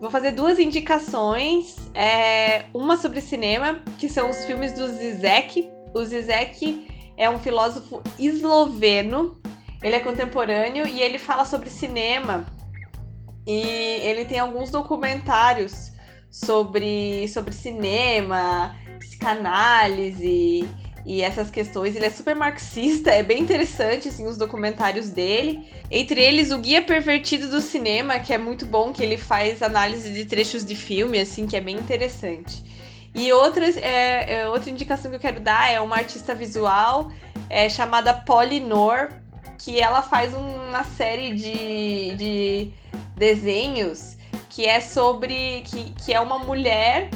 [0.00, 1.76] Vou fazer duas indicações.
[1.94, 5.68] É, uma sobre cinema, que são os filmes do Zizek.
[5.94, 9.36] O Zizek é um filósofo esloveno.
[9.82, 12.46] Ele é contemporâneo e ele fala sobre cinema.
[13.46, 15.91] E ele tem alguns documentários
[16.32, 20.66] sobre, sobre cinema, psicanálise
[21.04, 21.94] e essas questões.
[21.94, 25.68] Ele é super marxista, é bem interessante assim, os documentários dele.
[25.90, 30.10] Entre eles, o Guia Pervertido do Cinema, que é muito bom, que ele faz análise
[30.10, 32.64] de trechos de filme, assim, que é bem interessante.
[33.14, 37.12] E outras, é, é, outra indicação que eu quero dar é uma artista visual
[37.50, 39.10] é, chamada Polinor,
[39.58, 42.70] que ela faz uma série de, de
[43.14, 44.16] desenhos
[44.54, 45.62] que é sobre.
[45.62, 47.10] que, que é uma mulher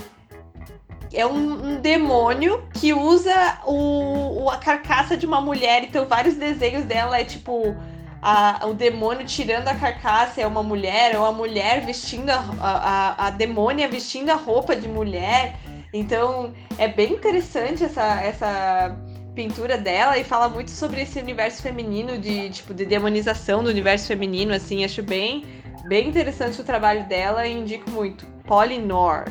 [1.12, 5.84] é um, um, demônio que usa o, a carcaça de uma mulher.
[5.84, 7.76] Então, vários desenhos dela é tipo
[8.20, 13.26] a, o demônio tirando a carcaça é uma mulher, ou a mulher vestindo a, a,
[13.26, 15.56] a demônia vestindo a roupa de mulher.
[15.92, 18.96] Então, é bem interessante essa, essa
[19.34, 24.06] pintura dela e fala muito sobre esse universo feminino de tipo de demonização do universo
[24.08, 25.44] feminino assim acho bem
[25.86, 28.26] bem interessante o trabalho dela e indico muito.
[28.44, 29.24] Polinor.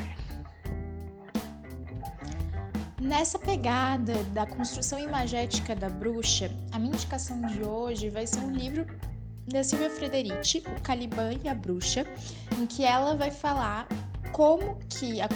[3.00, 8.52] Nessa pegada da construção imagética da bruxa, a minha indicação de hoje vai ser um
[8.52, 8.86] livro
[9.48, 12.06] da Silvia Frederici, O Caliban e a Bruxa,
[12.60, 13.88] em que ela vai falar
[14.32, 15.30] como que a,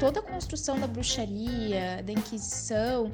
[0.00, 3.12] toda a construção da bruxaria, da Inquisição,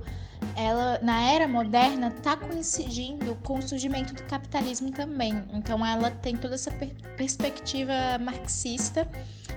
[0.57, 5.43] ela na era moderna está coincidindo com o surgimento do capitalismo também.
[5.53, 9.09] Então ela tem toda essa per perspectiva marxista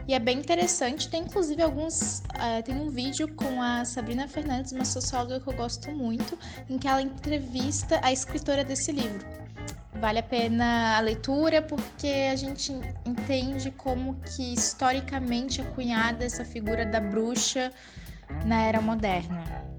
[0.07, 1.09] e é bem interessante.
[1.09, 2.19] Tem inclusive alguns.
[2.19, 6.37] Uh, tem um vídeo com a Sabrina Fernandes, uma socióloga que eu gosto muito,
[6.69, 9.25] em que ela entrevista a escritora desse livro.
[9.99, 12.73] Vale a pena a leitura porque a gente
[13.05, 17.71] entende como que historicamente é cunhada essa figura da bruxa
[18.45, 19.70] na era moderna.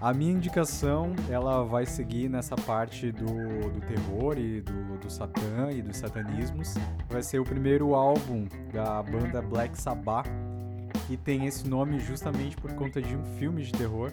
[0.00, 5.70] A minha indicação, ela vai seguir nessa parte do, do terror e do, do satã
[5.70, 6.74] e dos satanismos.
[7.08, 10.28] Vai ser o primeiro álbum da banda Black Sabbath,
[11.06, 14.10] que tem esse nome justamente por conta de um filme de terror.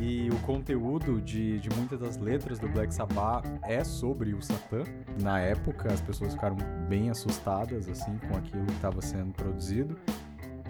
[0.00, 4.82] E o conteúdo de, de muitas das letras do Black Sabbath é sobre o Satã.
[5.20, 6.56] Na época, as pessoas ficaram
[6.88, 9.96] bem assustadas assim com aquilo que estava sendo produzido.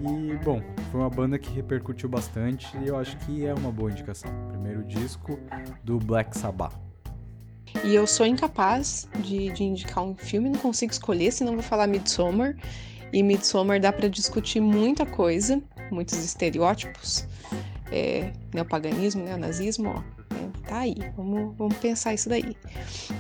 [0.01, 3.91] E, bom, foi uma banda que repercutiu bastante e eu acho que é uma boa
[3.91, 4.31] indicação.
[4.49, 5.39] Primeiro disco
[5.85, 6.75] do Black Sabbath.
[7.85, 11.87] E eu sou incapaz de, de indicar um filme, não consigo escolher, senão vou falar
[11.87, 12.57] Midsommar.
[13.13, 17.27] E Midsommar dá para discutir muita coisa, muitos estereótipos,
[17.91, 20.03] é, neopaganismo, neonazismo, ó,
[20.35, 22.57] é, tá aí, vamos, vamos pensar isso daí.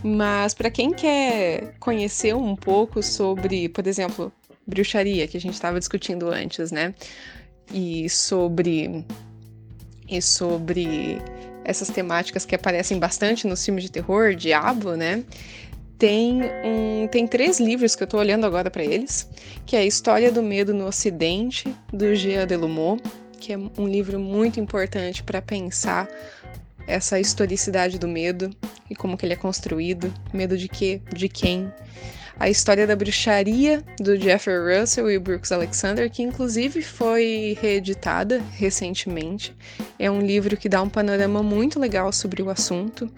[0.02, 4.32] Mas para quem quer conhecer um pouco sobre, por exemplo,
[4.66, 6.94] bruxaria que a gente estava discutindo antes, né?
[7.72, 9.04] E sobre
[10.08, 11.18] e sobre
[11.64, 15.24] essas temáticas que aparecem bastante nos filmes de terror, Diabo, né?
[15.98, 19.28] Tem, um, tem três livros que eu estou olhando agora para eles,
[19.64, 22.98] que é a História do Medo no Ocidente, do Jean Delumeau,
[23.38, 26.08] que é um livro muito importante para pensar
[26.86, 28.50] essa historicidade do medo
[28.90, 31.72] e como que ele é construído, medo de quê, de quem,
[32.38, 39.54] a história da bruxaria do Jeffrey Russell e Brooks Alexander, que inclusive foi reeditada recentemente.
[39.98, 43.10] É um livro que dá um panorama muito legal sobre o assunto.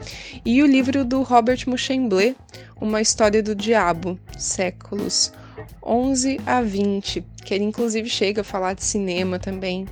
[0.45, 2.35] E o livro do Robert Muchemblé,
[2.81, 5.33] Uma História do Diabo, séculos
[5.83, 9.87] 11 a 20, que ele inclusive chega a falar de cinema também,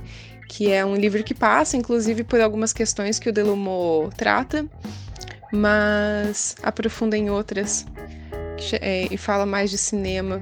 [0.49, 4.65] que é um livro que passa inclusive por algumas questões que o Delumeau trata,
[5.51, 7.85] mas aprofunda em outras
[8.81, 10.39] é, e fala mais de cinema.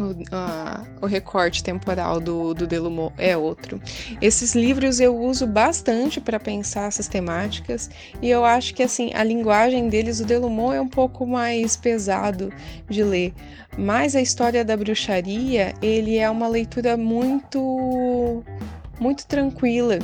[0.00, 3.80] O, o recorte temporal do, do Delumeau é outro.
[4.22, 7.90] Esses livros eu uso bastante para pensar essas temáticas
[8.22, 12.52] e eu acho que assim a linguagem deles, o Delumeau é um pouco mais pesado
[12.88, 13.34] de ler,
[13.76, 18.44] mas a história da bruxaria ele é uma leitura muito
[19.00, 19.98] muito tranquila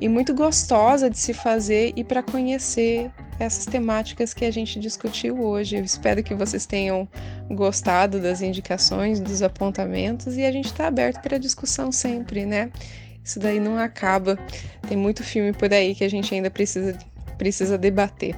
[0.00, 5.40] e muito gostosa de se fazer e para conhecer essas temáticas que a gente discutiu
[5.40, 5.76] hoje.
[5.76, 7.08] Eu espero que vocês tenham
[7.50, 12.70] gostado das indicações, dos apontamentos e a gente está aberto para discussão sempre, né?
[13.22, 14.38] Isso daí não acaba.
[14.88, 16.96] Tem muito filme por aí que a gente ainda precisa,
[17.36, 18.34] precisa debater.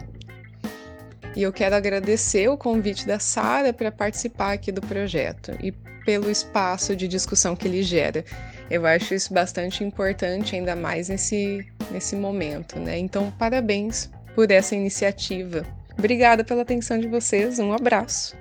[1.37, 5.71] E eu quero agradecer o convite da Sara para participar aqui do projeto e
[6.05, 8.25] pelo espaço de discussão que ele gera.
[8.71, 12.99] Eu acho isso bastante importante, ainda mais nesse, nesse momento, né?
[12.99, 15.67] Então, parabéns por essa iniciativa.
[15.99, 18.37] Obrigada pela atenção de vocês, um abraço.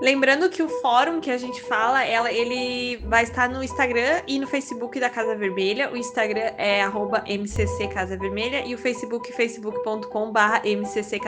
[0.00, 4.38] Lembrando que o fórum que a gente fala, ela, ele vai estar no Instagram e
[4.38, 5.90] no Facebook da Casa Vermelha.
[5.92, 11.18] O Instagram é arroba e o Facebook, facebook.com barra MCC.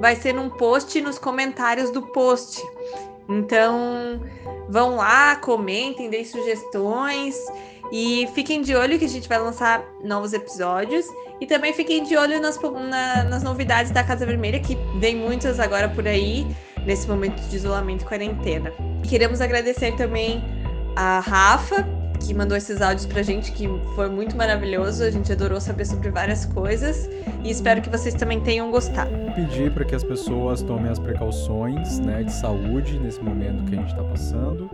[0.00, 2.60] Vai ser num post nos comentários do post.
[3.28, 4.20] Então,
[4.68, 7.36] vão lá, comentem, deem sugestões
[7.90, 11.06] e fiquem de olho que a gente vai lançar novos episódios.
[11.40, 12.56] E também fiquem de olho nas,
[12.88, 16.46] na, nas novidades da Casa Vermelha, que vem muitas agora por aí
[16.86, 18.72] nesse momento de isolamento e quarentena.
[19.08, 20.42] Queremos agradecer também
[20.96, 21.86] a Rafa,
[22.26, 25.04] que mandou esses áudios pra gente, que foi muito maravilhoso.
[25.04, 27.08] A gente adorou saber sobre várias coisas
[27.44, 29.10] e espero que vocês também tenham gostado.
[29.34, 33.78] Pedir para que as pessoas tomem as precauções né, de saúde nesse momento que a
[33.78, 34.70] gente está passando.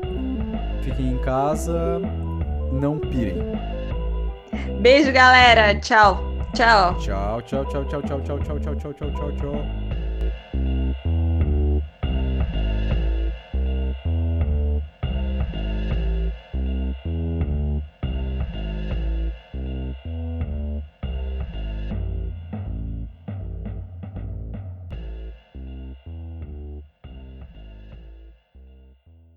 [0.82, 2.00] Fiquem em casa,
[2.72, 3.36] não pirem.
[4.80, 5.74] Beijo, galera.
[5.80, 6.22] Tchau.
[6.54, 6.94] Tchau.
[6.98, 9.87] Tchau, tchau, tchau, tchau, tchau, tchau, tchau, tchau, tchau, tchau, tchau.